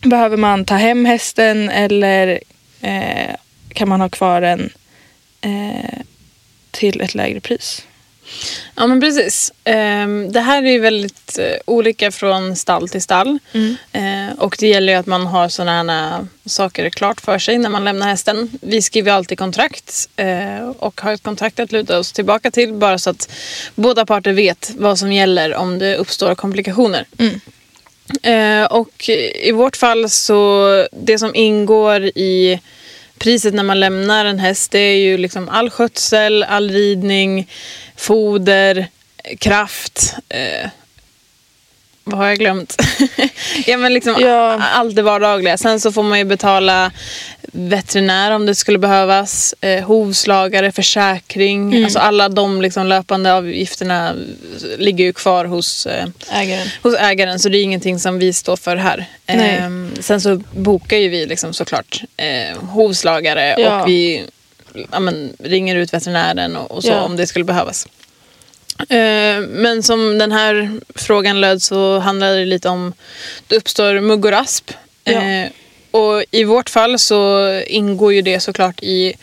Behöver 0.00 0.36
man 0.36 0.64
ta 0.64 0.74
hem 0.74 1.04
hästen 1.04 1.70
eller 1.70 2.40
eh, 2.80 3.34
kan 3.68 3.88
man 3.88 4.00
ha 4.00 4.08
kvar 4.08 4.40
den 4.40 4.70
eh, 5.40 6.00
till 6.70 7.00
ett 7.00 7.14
lägre 7.14 7.40
pris? 7.40 7.82
Ja 8.74 8.86
men 8.86 9.00
precis. 9.00 9.52
Ehm, 9.64 10.32
det 10.32 10.40
här 10.40 10.62
är 10.62 10.80
väldigt 10.80 11.38
eh, 11.38 11.56
olika 11.64 12.10
från 12.10 12.56
stall 12.56 12.88
till 12.88 13.02
stall. 13.02 13.38
Eh, 13.92 14.38
och 14.38 14.56
det 14.58 14.68
gäller 14.68 14.92
ju 14.92 14.98
att 14.98 15.06
man 15.06 15.26
har 15.26 15.48
sådana 15.48 15.82
här 15.82 16.26
saker 16.46 16.90
klart 16.90 17.20
för 17.20 17.38
sig 17.38 17.58
när 17.58 17.70
man 17.70 17.84
lämnar 17.84 18.08
hästen. 18.08 18.50
Vi 18.60 18.82
skriver 18.82 19.12
alltid 19.12 19.38
kontrakt 19.38 20.08
eh, 20.16 20.68
och 20.78 21.00
har 21.00 21.12
ett 21.12 21.22
kontrakt 21.22 21.60
att 21.60 21.72
luta 21.72 21.98
oss 21.98 22.12
tillbaka 22.12 22.50
till 22.50 22.72
bara 22.72 22.98
så 22.98 23.10
att 23.10 23.30
båda 23.74 24.06
parter 24.06 24.32
vet 24.32 24.72
vad 24.78 24.98
som 24.98 25.12
gäller 25.12 25.54
om 25.54 25.78
det 25.78 25.96
uppstår 25.96 26.34
komplikationer. 26.34 27.06
Eh, 28.22 28.64
och 28.64 29.08
i 29.42 29.52
vårt 29.52 29.76
fall 29.76 30.10
så 30.10 30.86
det 30.92 31.18
som 31.18 31.34
ingår 31.34 32.02
i 32.04 32.60
priset 33.18 33.54
när 33.54 33.62
man 33.62 33.80
lämnar 33.80 34.24
en 34.24 34.38
häst 34.38 34.70
det 34.70 34.78
är 34.78 34.96
ju 34.96 35.16
liksom 35.18 35.48
all 35.48 35.70
skötsel, 35.70 36.42
all 36.42 36.70
ridning, 36.70 37.50
foder, 37.96 38.86
kraft. 39.38 40.14
Eh, 40.28 40.68
vad 42.04 42.18
har 42.18 42.26
jag 42.26 42.38
glömt? 42.38 42.76
ja, 43.66 43.76
men 43.76 43.94
liksom 43.94 44.16
Ja. 44.20 44.62
allt 44.74 44.96
det 44.96 45.02
vardagliga. 45.02 45.58
Sen 45.58 45.80
så 45.80 45.92
får 45.92 46.02
man 46.02 46.18
ju 46.18 46.24
betala 46.24 46.90
veterinär 47.52 48.30
om 48.30 48.46
det 48.46 48.54
skulle 48.54 48.78
behövas. 48.78 49.54
Eh, 49.60 49.84
hovslagare, 49.84 50.72
försäkring. 50.72 51.84
Alltså 51.84 51.98
alla 51.98 52.28
de 52.28 52.62
liksom 52.62 52.86
löpande 52.86 53.34
avgifterna 53.34 54.14
ligger 54.78 55.04
ju 55.04 55.12
kvar 55.12 55.44
hos 55.44 55.86
eh, 55.86 56.06
Ägaren. 56.32 56.68
hos 56.82 56.94
ägaren 56.94 57.38
så 57.38 57.48
det 57.48 57.58
är 57.58 57.62
ingenting 57.62 57.98
som 57.98 58.18
vi 58.18 58.32
står 58.32 58.56
för 58.56 58.76
här. 58.76 59.06
Ehm, 59.26 59.92
sen 60.00 60.20
så 60.20 60.36
bokar 60.52 60.96
ju 60.96 61.08
vi 61.08 61.26
liksom 61.26 61.52
såklart 61.54 62.02
eh, 62.16 62.58
hovslagare 62.58 63.54
Ja. 63.58 63.82
och 63.82 63.88
vi 63.88 64.24
ja, 64.92 65.00
men, 65.00 65.32
ringer 65.38 65.76
ut 65.76 65.94
veterinären 65.94 66.56
och, 66.56 66.70
och 66.70 66.82
så 66.82 66.88
Ja. 66.90 67.00
om 67.00 67.16
det 67.16 67.26
skulle 67.26 67.44
behövas. 67.44 67.86
Eh, 68.88 69.40
men 69.48 69.82
som 69.82 70.18
den 70.18 70.32
här 70.32 70.80
frågan 70.94 71.40
löd 71.40 71.62
så 71.62 71.98
handlar 71.98 72.36
det 72.36 72.44
lite 72.44 72.68
om 72.68 72.92
det 73.46 73.56
uppstår 73.56 74.00
mugg 74.00 74.24
och 74.24 74.30
rasp. 74.30 74.70
Ja. 75.04 75.20
Och 75.90 76.24
i 76.30 76.44
vårt 76.44 76.70
fall 76.70 76.98
så 76.98 77.50
ingår 77.66 78.12
ju 78.12 78.22
det 78.22 78.40
såklart 78.40 78.82
i, 78.82 79.14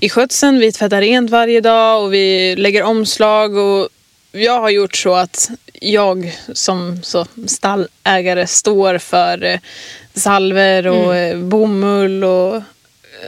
i 0.00 0.08
skötseln. 0.08 0.58
Vi 0.58 0.72
tvättar 0.72 1.00
rent 1.00 1.30
varje 1.30 1.60
dag 1.60 2.04
och 2.04 2.14
vi 2.14 2.56
lägger 2.56 2.82
omslag. 2.82 3.56
Och 3.56 3.88
jag 4.32 4.60
har 4.60 4.70
gjort 4.70 4.96
så 4.96 5.14
att 5.14 5.50
jag 5.72 6.38
som 6.52 7.02
så 7.02 7.26
stallägare 7.46 8.46
står 8.46 8.98
för 8.98 9.44
eh, 9.44 9.58
salver 10.14 10.86
och 10.86 11.16
eh, 11.16 11.38
bomull 11.38 12.24
och 12.24 12.62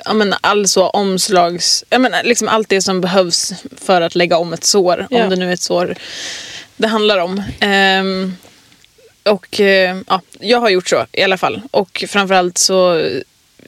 ja, 0.05 0.15
men 0.15 0.35
all 0.41 0.69
så 0.69 0.89
omslags... 0.89 1.85
Ja, 1.91 1.99
men 1.99 2.13
liksom 2.25 2.49
allt 2.49 2.69
det 2.69 2.83
som 2.83 3.01
behövs 3.01 3.53
för 3.85 4.01
att 4.01 4.15
lägga 4.15 4.39
om 4.39 4.53
ett 4.53 4.65
sår. 4.65 5.07
Ja. 5.11 5.25
Om 5.25 5.31
det 5.31 5.37
nu 5.37 5.49
är 5.49 5.55
ett 5.55 5.63
sår 5.63 5.97
det 6.77 6.87
handlar 6.87 7.19
om. 7.19 7.43
Ehm, 7.61 8.37
och 9.27 9.61
eh, 9.61 9.97
ja, 10.09 10.21
jag 10.41 10.61
har 10.61 10.69
gjort 10.71 10.89
så 10.89 11.07
i 11.13 11.23
alla 11.23 11.39
fall. 11.39 11.61
Och 11.71 12.05
framförallt 12.09 12.59
så 12.59 13.09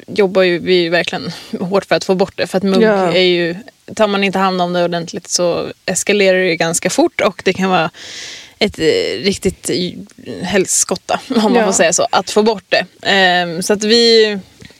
jobbar 0.07 0.43
ju 0.43 0.59
vi 0.59 0.89
verkligen 0.89 1.33
hårt 1.61 1.85
för 1.85 1.95
att 1.95 2.05
få 2.05 2.15
bort 2.15 2.37
det. 2.37 2.47
För 2.47 2.59
att 2.59 2.65
mugg 2.65 2.83
Ja. 2.83 3.13
är 3.13 3.23
ju, 3.23 3.57
tar 3.97 4.07
man 4.07 4.25
inte 4.25 4.39
hand 4.39 4.63
om 4.63 4.73
det 4.73 4.85
ordentligt 4.85 5.29
så 5.29 5.67
eskalerar 5.87 6.39
det 6.39 6.57
ganska 6.57 6.91
fort 6.91 7.21
och 7.21 7.43
det 7.45 7.53
kan 7.53 7.71
vara 7.71 7.91
ett 8.59 8.79
eh, 8.79 9.23
riktigt 9.25 9.71
helskotta, 10.43 11.21
om 11.29 11.43
man 11.43 11.55
Ja. 11.55 11.67
får 11.67 11.73
säga 11.73 11.93
så, 11.93 12.07
att 12.11 12.31
få 12.31 12.43
bort 12.43 12.65
det. 12.69 12.87
Ehm, 13.03 13.63
så 13.63 13.73
att 13.73 13.85
vi, 13.85 14.39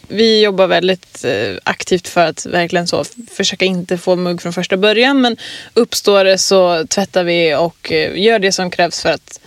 vi 0.09 0.43
jobbar 0.43 0.67
väldigt 0.67 1.25
eh, 1.25 1.55
aktivt 1.65 2.09
för 2.09 2.27
att 2.27 2.47
verkligen 2.47 2.87
så 2.87 3.05
försöka 3.31 3.65
inte 3.65 3.99
få 3.99 4.17
mugg 4.17 4.43
från 4.43 4.53
första 4.53 4.77
början. 4.77 5.21
Men 5.21 5.37
uppstår 5.75 6.25
det 6.25 6.39
så 6.39 6.87
tvättar 6.87 7.25
vi 7.25 7.55
och 7.55 7.93
gör 8.15 8.39
det 8.39 8.53
som 8.53 8.71
krävs 8.71 9.03
för 9.03 9.09
att 9.13 9.41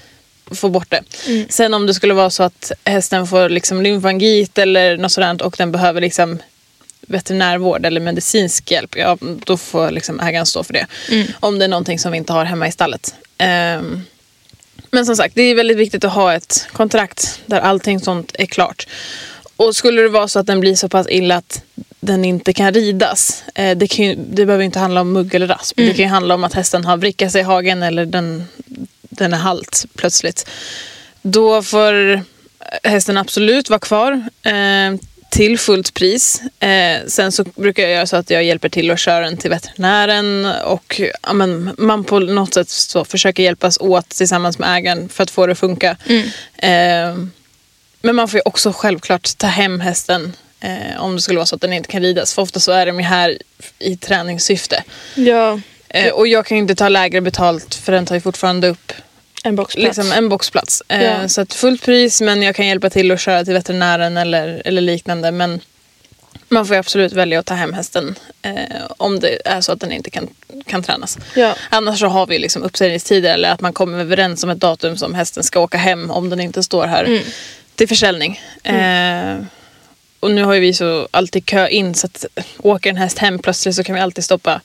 få 0.52 0.70
bort 0.70 0.90
det. 0.90 1.04
Sen 1.50 1.74
om 1.74 1.88
det 1.88 1.94
skulle 1.94 2.14
vara 2.14 2.30
så 2.30 2.44
att 2.44 2.72
hästen 2.86 3.28
får 3.28 3.50
liksom 3.50 3.82
lymfangit 3.82 4.58
eller 4.58 4.98
något 4.98 5.12
sådant 5.12 5.42
och 5.42 5.56
den 5.58 5.72
behöver 5.72 6.02
liksom 6.02 6.40
veterinärvård 7.02 7.86
eller 7.86 8.02
medicinsk 8.02 8.72
hjälp, 8.72 8.96
ja, 8.98 9.18
då 9.46 9.58
får 9.58 9.92
liksom 9.92 10.20
ägaren 10.20 10.46
stå 10.46 10.64
för 10.64 10.74
det. 10.74 10.88
Om 11.40 11.60
det 11.60 11.66
är 11.66 11.70
någonting 11.70 12.00
som 12.00 12.12
vi 12.12 12.18
inte 12.18 12.34
har 12.34 12.46
hemma 12.46 12.68
i 12.68 12.72
stallet. 12.72 13.16
Ehm, 13.38 14.02
men 14.92 15.06
som 15.06 15.16
sagt, 15.16 15.36
det 15.36 15.42
är 15.42 15.56
väldigt 15.56 15.78
viktigt 15.78 16.04
att 16.04 16.14
ha 16.14 16.34
ett 16.34 16.68
kontrakt 16.72 17.42
där 17.46 17.60
allting 17.60 18.00
sånt 18.00 18.36
är 18.40 18.46
klart. 18.46 18.88
Och 19.56 19.76
skulle 19.76 20.02
det 20.02 20.10
vara 20.10 20.28
så 20.28 20.40
att 20.40 20.48
den 20.48 20.60
blir 20.60 20.76
så 20.76 20.90
pass 20.90 21.08
illa 21.10 21.36
att 21.36 21.64
den 22.00 22.26
inte 22.26 22.54
kan 22.54 22.74
ridas. 22.74 23.44
Eh, 23.56 23.78
det, 23.78 23.88
kan 23.88 24.06
ju, 24.06 24.16
det 24.16 24.46
behöver 24.46 24.64
inte 24.64 24.80
handla 24.80 25.02
om 25.02 25.14
mugg 25.14 25.36
eller 25.36 25.48
rasp. 25.48 25.78
Det 25.78 25.94
kan 25.94 26.06
ju 26.06 26.12
handla 26.12 26.36
om 26.36 26.44
att 26.44 26.54
hästen 26.54 26.86
har 26.86 26.98
vrickat 26.98 27.32
sig 27.32 27.42
i 27.42 27.44
hagen 27.44 27.84
eller 27.84 28.06
den, 28.06 28.44
den 29.12 29.34
är 29.34 29.38
halt 29.38 29.86
plötsligt. 29.96 30.50
Då 31.22 31.64
får 31.64 32.24
hästen 32.84 33.18
absolut 33.18 33.70
vara 33.70 33.80
kvar 33.80 34.12
eh, 34.44 35.02
till 35.30 35.60
fullt 35.60 35.94
pris. 35.94 36.42
Eh, 36.60 37.08
sen 37.08 37.32
så 37.32 37.44
brukar 37.44 37.84
jag 37.84 37.92
göra 37.92 38.08
så 38.08 38.18
att 38.18 38.30
jag 38.30 38.44
hjälper 38.44 38.70
till 38.70 38.92
att 38.92 39.00
köra 39.00 39.26
den 39.26 39.38
till 39.38 39.50
veterinären 39.50 40.46
och 40.46 41.02
ja, 41.24 41.34
men, 41.34 41.76
man 41.78 42.04
på 42.04 42.20
något 42.20 42.54
sätt 42.54 42.70
så 42.70 43.06
försöker 43.06 43.44
hjälpas 43.44 43.78
åt 43.80 44.10
tillsammans 44.10 44.60
med 44.60 44.78
ägaren 44.78 45.10
för 45.10 45.24
att 45.24 45.32
få 45.32 45.46
det 45.46 45.52
att 45.52 45.60
funka. 45.60 45.98
Eh, 46.58 47.16
men 48.02 48.16
man 48.16 48.28
får 48.28 48.38
ju 48.38 48.42
också 48.46 48.74
självklart 48.74 49.38
ta 49.38 49.48
hem 49.48 49.80
hästen 49.80 50.34
eh, 50.60 51.02
om 51.02 51.16
det 51.16 51.22
skulle 51.22 51.38
vara 51.38 51.46
så 51.46 51.56
att 51.56 51.62
den 51.62 51.74
inte 51.74 51.90
kan 51.90 52.02
ridas. 52.02 52.34
För 52.34 52.42
ofta 52.42 52.60
så 52.60 52.72
är 52.72 52.86
de 52.86 53.00
ju 53.00 53.06
här 53.06 53.38
i 53.80 53.98
träningssyfte. 53.98 54.84
Ja, 55.16 55.60
Eh, 55.94 56.10
och 56.14 56.28
jag 56.28 56.46
kan 56.46 56.58
ju 56.58 56.62
inte 56.62 56.76
ta 56.76 56.90
lägre 56.90 57.22
betalt 57.22 57.76
för 57.76 57.92
den 57.92 58.06
tar 58.06 58.16
ju 58.16 58.22
fortfarande 58.22 58.68
upp 58.68 58.92
en 59.44 59.56
boxplats. 59.56 59.86
liksom 59.98 60.12
en 60.12 60.30
boxplats. 60.30 60.84
Eh, 60.88 61.04
Ja. 61.04 61.28
Så 61.28 61.42
att 61.42 61.54
fullt 61.54 61.86
pris 61.86 62.22
men 62.22 62.42
jag 62.42 62.56
kan 62.56 62.68
hjälpa 62.68 62.90
till 62.90 63.12
att 63.12 63.20
köra 63.22 63.46
till 63.46 63.54
veterinären 63.54 64.18
eller, 64.18 64.62
eller 64.66 64.82
liknande. 64.82 65.32
Men 65.32 65.60
man 66.50 66.66
får 66.66 66.76
ju 66.76 66.80
absolut 66.80 67.14
välja 67.14 67.40
att 67.40 67.46
ta 67.46 67.54
hem 67.54 67.74
hästen 67.74 68.16
eh, 68.42 68.54
om 68.98 69.20
det 69.20 69.48
är 69.48 69.62
så 69.62 69.72
att 69.72 69.80
den 69.80 69.92
inte 69.92 70.10
kan, 70.10 70.28
kan 70.66 70.84
tränas. 70.84 71.18
Ja. 71.36 71.56
Annars 71.70 72.00
så 72.00 72.08
har 72.08 72.28
vi 72.28 72.40
liksom 72.40 72.64
uppsägningstider 72.64 73.34
eller 73.34 73.50
att 73.52 73.62
man 73.62 73.74
kommer 73.74 74.00
överens 74.00 74.44
om 74.44 74.50
ett 74.50 74.60
datum 74.60 74.98
som 74.98 75.14
hästen 75.16 75.44
ska 75.44 75.60
åka 75.60 75.78
hem 75.78 76.12
om 76.12 76.30
den 76.30 76.40
inte 76.40 76.64
står 76.64 76.86
här 76.88 77.04
Mm. 77.04 77.24
till 77.76 77.88
försäljning. 77.88 78.42
Eh, 78.64 79.38
och 80.20 80.32
nu 80.32 80.44
har 80.44 80.54
ju 80.54 80.60
vi 80.60 80.74
så 80.74 81.08
alltid 81.12 81.46
kö 81.46 81.68
in 81.68 81.96
så 81.96 82.08
att 82.08 82.26
åker 82.58 82.90
en 82.90 82.98
häst 82.98 83.18
hem 83.18 83.40
plötsligt 83.40 83.76
så 83.76 83.84
kan 83.84 83.96
vi 83.96 84.02
alltid 84.02 84.24
stoppa, 84.24 84.62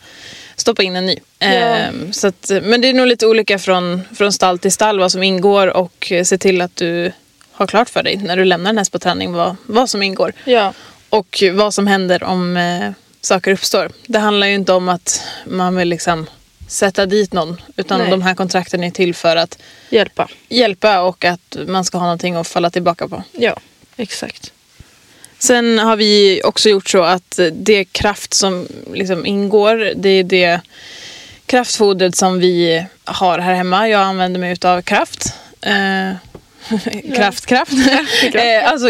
stoppa 0.57 0.83
in 0.83 0.97
en 0.97 1.07
ny. 1.07 1.19
Eh, 1.39 2.11
så 2.13 2.27
att, 2.27 2.51
men 2.63 2.81
det 2.81 2.89
är 2.89 2.95
nog 2.95 3.07
lite 3.07 3.27
olika 3.27 3.59
från, 3.59 4.03
från 4.15 4.33
stall 4.33 4.59
till 4.59 4.73
stall 4.73 5.01
vad 5.01 5.13
som 5.13 5.23
ingår 5.23 5.67
och 5.67 6.13
eh, 6.13 6.25
se 6.25 6.39
till 6.39 6.61
att 6.61 6.77
du 6.77 7.13
har 7.53 7.67
klart 7.67 7.91
för 7.91 8.03
dig 8.03 8.17
när 8.17 8.37
du 8.37 8.45
lämnar 8.45 8.71
en 8.71 8.79
häst 8.79 8.93
på 8.93 8.99
träning 8.99 9.33
vad, 9.33 9.57
vad 9.67 9.91
som 9.91 10.03
ingår. 10.03 10.33
Ja. 10.45 10.73
Och 11.09 11.43
vad 11.53 11.75
som 11.75 11.87
händer 11.87 12.25
om 12.25 12.57
eh, 12.57 12.91
saker 13.21 13.53
uppstår. 13.53 13.91
Det 14.07 14.19
handlar 14.19 14.47
ju 14.47 14.55
inte 14.55 14.73
om 14.73 14.89
att 14.89 15.23
man 15.45 15.77
vill 15.77 15.89
liksom 15.89 16.27
sätta 16.69 17.07
dit 17.07 17.33
någon. 17.33 17.61
Utan 17.77 18.01
Nej. 18.01 18.11
de 18.11 18.23
här 18.23 18.35
kontrakten 18.35 18.85
är 18.85 18.91
till 18.91 19.15
för 19.15 19.37
att 19.37 19.59
Hjälpa. 19.91 20.29
hjälpa 20.49 21.01
och 21.01 21.25
att 21.25 21.57
man 21.67 21.85
ska 21.85 21.99
ha 21.99 22.05
någonting 22.05 22.35
att 22.35 22.49
falla 22.49 22.71
tillbaka 22.71 23.09
på. 23.09 23.23
Ja, 23.33 23.57
exakt. 23.97 24.53
Sen 25.39 25.79
har 25.79 25.97
vi 25.97 26.41
också 26.45 26.69
gjort 26.69 26.89
så 26.89 27.03
att 27.03 27.39
det 27.53 27.85
kraft 27.85 28.35
som 28.35 28.69
liksom 28.95 29.27
ingår, 29.27 29.93
det 29.97 30.09
är 30.09 30.25
det 30.25 30.61
kraftfodret 31.47 32.17
som 32.17 32.39
vi 32.39 32.85
har 33.05 33.39
här 33.39 33.55
hemma. 33.55 33.89
Jag 33.89 34.01
använder 34.01 34.41
mig 34.41 34.53
utav 34.53 34.83
kraft. 34.83 35.35
Eh, 35.61 36.17
kraft, 37.17 37.47
kraft. 37.47 37.73
eh, 38.35 38.71
alltså 38.71 38.89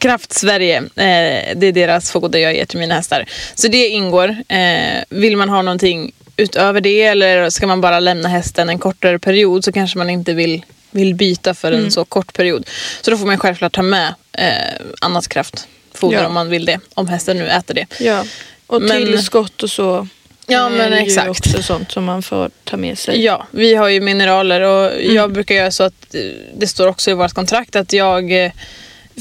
Kraft 0.00 0.32
Sverige. 0.32 0.76
Eh, 0.76 1.56
det 1.56 1.66
är 1.66 1.72
deras 1.72 2.10
foder 2.10 2.38
jag 2.38 2.54
ger 2.54 2.64
till 2.64 2.78
mina 2.78 2.94
hästar. 2.94 3.24
Så 3.54 3.68
det 3.68 3.88
ingår. 3.88 4.36
Eh, 4.48 5.02
vill 5.08 5.36
man 5.36 5.48
ha 5.48 5.62
någonting 5.62 6.12
utöver 6.36 6.80
det 6.80 7.02
eller 7.02 7.50
ska 7.50 7.66
man 7.66 7.80
bara 7.80 8.00
lämna 8.00 8.28
hästen 8.28 8.68
en 8.68 8.78
kortare 8.78 9.18
period 9.18 9.64
så 9.64 9.72
kanske 9.72 9.98
man 9.98 10.10
inte 10.10 10.32
vill, 10.34 10.64
vill 10.90 11.14
byta 11.14 11.54
för 11.54 11.72
en 11.72 11.90
så 11.90 12.04
kort 12.04 12.32
period. 12.32 12.68
Så 13.02 13.10
då 13.10 13.16
får 13.18 13.26
man 13.26 13.38
självklart 13.38 13.72
ta 13.74 13.82
med 13.82 14.14
eh, 14.32 14.52
annat 15.00 15.28
kraftfoder 15.28 16.18
Ja. 16.18 16.26
om 16.26 16.34
man 16.34 16.48
vill 16.50 16.64
det. 16.64 16.80
Om 16.94 17.08
hästen 17.08 17.36
nu 17.38 17.48
äter 17.48 17.74
det. 17.74 17.86
Ja. 18.00 18.24
Och 18.66 18.82
Men- 18.82 18.90
tillskott 18.90 19.62
och 19.62 19.70
så. 19.70 20.08
Ja, 20.50 20.68
men 20.68 20.92
är 20.92 20.96
ju 21.00 21.06
exakt. 21.06 21.28
också 21.28 21.62
sånt 21.62 21.92
som 21.92 22.04
man 22.04 22.22
får 22.22 22.50
ta 22.64 22.76
med 22.76 22.98
sig. 22.98 23.24
Ja, 23.24 23.46
vi 23.50 23.74
har 23.74 23.88
ju 23.88 24.00
mineraler 24.00 24.60
och 24.60 25.02
jag 25.02 25.32
brukar 25.32 25.54
göra 25.54 25.70
så 25.70 25.82
att 25.82 26.14
eh, 26.14 26.20
det 26.56 26.66
står 26.66 26.86
också 26.86 27.10
i 27.10 27.14
vårt 27.14 27.32
kontrakt 27.32 27.76
att 27.76 27.92
jag 27.92 28.44
eh, 28.44 28.52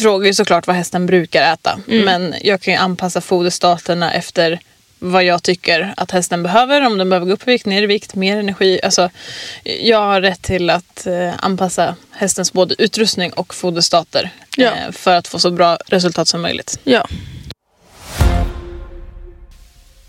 frågar 0.01 0.27
ju 0.27 0.33
såklart 0.33 0.67
vad 0.67 0.75
hästen 0.75 1.05
brukar 1.05 1.53
äta. 1.53 1.79
Men 1.85 2.35
jag 2.41 2.61
kan 2.61 2.73
ju 2.73 2.79
anpassa 2.79 3.21
foderstaterna 3.21 4.13
efter 4.13 4.59
vad 4.99 5.23
jag 5.23 5.43
tycker 5.43 5.93
att 5.97 6.11
hästen 6.11 6.43
behöver. 6.43 6.85
Om 6.85 6.97
den 6.97 7.09
behöver 7.09 7.25
gå 7.27 7.33
upp 7.33 7.47
i 7.47 7.51
vikt, 7.51 7.65
ner 7.65 7.83
i 7.83 7.85
vikt, 7.85 8.15
mer 8.15 8.37
energi. 8.37 8.79
Alltså, 8.83 9.09
jag 9.63 9.97
har 9.99 10.21
rätt 10.21 10.41
till 10.41 10.69
att 10.69 11.07
eh, 11.07 11.31
anpassa 11.39 11.95
hästens 12.11 12.53
både 12.53 12.75
utrustning 12.77 13.33
och 13.33 13.53
foderstater 13.55 14.29
Ja. 14.57 14.65
eh, 14.71 14.91
för 14.91 15.15
att 15.15 15.27
få 15.27 15.39
så 15.39 15.51
bra 15.51 15.77
resultat 15.87 16.27
som 16.27 16.41
möjligt. 16.41 16.79
Ja. 16.83 17.07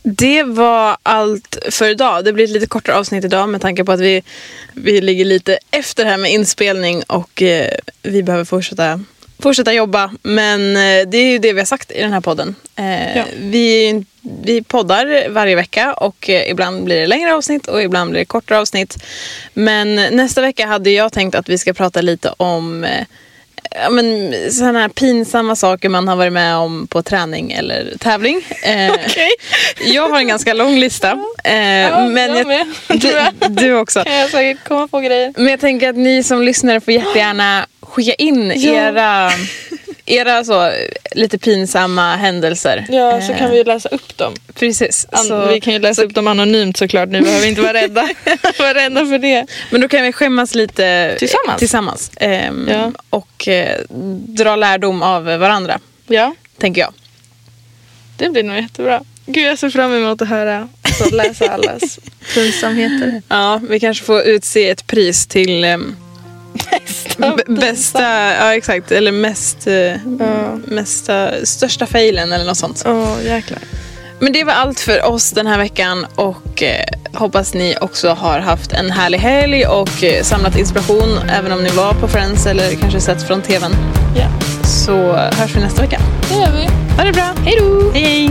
Det 0.02 0.42
var 0.42 0.96
allt 1.02 1.58
för 1.70 1.88
idag. 1.90 2.24
Det 2.24 2.32
blir 2.32 2.44
ett 2.44 2.50
lite 2.50 2.66
kortare 2.66 2.96
avsnitt 2.96 3.24
idag 3.24 3.48
med 3.48 3.60
tanke 3.60 3.84
på 3.84 3.92
att 3.92 4.00
vi, 4.00 4.22
vi 4.74 5.00
ligger 5.00 5.24
lite 5.24 5.58
efter 5.70 6.04
här 6.04 6.16
med 6.16 6.32
inspelning 6.32 7.02
och 7.02 7.42
eh, 7.42 7.70
vi 8.02 8.22
behöver 8.22 8.44
fortsätta, 8.44 9.00
fortsätta 9.38 9.72
jobba. 9.72 10.10
Men 10.22 10.76
eh, 10.76 11.08
det 11.08 11.18
är 11.18 11.30
ju 11.32 11.38
det 11.38 11.52
vi 11.52 11.58
har 11.60 11.66
sagt 11.66 11.90
i 11.92 12.00
den 12.00 12.12
här 12.12 12.20
podden. 12.20 12.54
Eh, 12.76 13.16
Ja. 13.16 13.24
vi, 13.38 14.04
vi 14.42 14.62
poddar 14.62 15.28
varje 15.28 15.56
vecka 15.56 15.92
och 15.94 16.30
eh, 16.30 16.50
ibland 16.50 16.84
blir 16.84 17.00
det 17.00 17.06
längre 17.06 17.34
avsnitt 17.34 17.66
och 17.66 17.82
ibland 17.82 18.10
blir 18.10 18.20
det 18.20 18.24
kortare 18.24 18.58
avsnitt. 18.58 18.96
Men 19.54 19.94
nästa 19.94 20.40
vecka 20.40 20.66
hade 20.66 20.90
jag 20.90 21.12
tänkt 21.12 21.34
att 21.34 21.48
vi 21.48 21.58
ska 21.58 21.72
prata 21.72 22.00
lite 22.00 22.34
om 22.36 22.84
eh, 22.84 23.04
ja, 23.70 23.90
men, 23.90 24.34
sådana 24.52 24.80
här 24.80 24.88
pinsamma 24.88 25.56
saker 25.56 25.88
man 25.88 26.08
har 26.08 26.16
varit 26.16 26.32
med 26.32 26.56
om 26.56 26.86
på 26.86 27.02
träning 27.02 27.52
eller 27.52 27.92
tävling. 27.98 28.42
Eh, 28.62 28.92
Jag 29.84 30.08
har 30.08 30.18
en 30.18 30.28
ganska 30.28 30.54
lång 30.54 30.76
lista. 30.78 31.10
Eh, 31.44 32.06
men 32.08 32.36
jag 32.36 32.46
med, 32.46 32.66
jag. 32.88 32.98
du, 33.38 33.48
du 33.48 33.74
också. 33.78 34.04
Kan 34.04 34.14
jag 34.16 34.30
säkert 34.30 34.64
komma 34.68 34.88
på 34.88 35.00
grejer. 35.00 35.32
Men 35.36 35.46
jag 35.48 35.60
tänker 35.60 35.88
att 35.88 35.96
ni 35.96 36.22
som 36.22 36.42
lyssnare 36.42 36.80
får 36.80 36.94
jättegärna 36.94 37.66
skicka 37.80 38.14
in 38.14 38.52
Ja. 38.56 38.72
era, 38.72 39.30
era 40.12 40.44
så, 40.44 40.72
lite 41.12 41.38
pinsamma 41.38 42.16
händelser. 42.16 42.86
Ja, 42.88 43.20
så 43.22 43.32
Eh, 43.32 43.38
kan 43.38 43.50
vi 43.50 43.64
läsa 43.64 43.88
upp 43.88 44.16
dem. 44.16 44.34
Precis. 44.54 45.06
An- 45.12 45.24
Så, 45.24 45.46
vi 45.46 45.60
kan 45.60 45.72
ju 45.72 45.78
läsa 45.78 46.02
upp 46.02 46.14
dem 46.14 46.26
anonymt 46.26 46.76
såklart. 46.76 47.08
Nu 47.08 47.20
behöver 47.20 47.42
vi 47.42 47.48
inte 47.48 47.60
vara 47.62 47.72
rädda, 47.74 48.08
vara 48.58 48.74
rädda 48.74 49.06
för 49.06 49.18
det. 49.18 49.46
Men 49.70 49.80
då 49.80 49.88
kan 49.88 50.02
vi 50.02 50.12
skämmas 50.12 50.54
lite 50.54 51.16
Tillsammans. 51.18 51.58
tillsammans 51.58 52.10
ehm, 52.16 52.68
Ja. 52.70 52.92
och 53.10 53.48
eh, 53.48 53.80
dra 54.28 54.56
lärdom 54.56 55.02
av 55.02 55.24
varandra, 55.24 55.78
Ja, 56.06 56.34
tänker 56.58 56.80
jag. 56.80 56.92
det 58.16 58.30
blir 58.30 58.42
nog 58.42 58.56
jättebra. 58.56 59.02
Gud, 59.26 59.46
jag 59.46 59.58
ser 59.58 59.70
fram 59.70 59.92
emot 59.94 60.22
att 60.22 60.28
höra 60.28 60.68
och 61.06 61.12
läsa 61.12 61.48
allas 61.50 61.98
pinsamheter. 62.34 63.22
Ja, 63.28 63.60
vi 63.68 63.80
kanske 63.80 64.04
får 64.04 64.22
utse 64.22 64.70
ett 64.70 64.86
pris 64.86 65.26
till 65.26 65.62
b- 65.62 65.78
bästa, 67.46 68.02
ja 68.34 68.54
exakt, 68.54 68.92
eller 68.92 69.12
mest, 69.12 69.66
eh, 69.66 69.74
Ja. 69.74 70.58
mesta, 70.64 71.30
största 71.44 71.86
failen 71.86 72.32
eller 72.32 72.44
något 72.44 72.56
sånt. 72.58 72.82
Åh, 72.86 73.16
jäklar. 73.24 73.58
Men 74.20 74.32
det 74.32 74.44
var 74.44 74.52
allt 74.52 74.80
för 74.80 75.04
oss 75.06 75.30
den 75.30 75.46
här 75.46 75.58
veckan 75.58 76.06
och 76.14 76.62
eh, 76.62 76.84
hoppas 77.14 77.54
ni 77.54 77.76
också 77.80 78.08
har 78.08 78.38
haft 78.40 78.72
en 78.72 78.90
härlig 78.90 79.18
helg 79.18 79.66
och 79.66 80.04
eh, 80.04 80.22
samlat 80.22 80.58
inspiration 80.58 81.18
även 81.38 81.52
om 81.52 81.62
ni 81.62 81.70
var 81.70 81.92
på 81.94 82.08
Friends 82.08 82.46
eller 82.46 82.74
kanske 82.74 83.00
sett 83.00 83.22
från 83.26 83.42
tvn. 83.42 83.72
Ja, 84.16 84.26
Så 84.68 85.12
hörs 85.12 85.56
vi 85.56 85.60
nästa 85.60 85.82
vecka. 85.82 86.00
det 86.28 86.34
gör 86.34 86.52
vi. 86.52 86.68
Ha 86.96 87.04
det 87.04 87.12
bra. 87.12 87.34
Hej 87.44 87.56
då! 87.60 87.90
Hej 87.94 88.30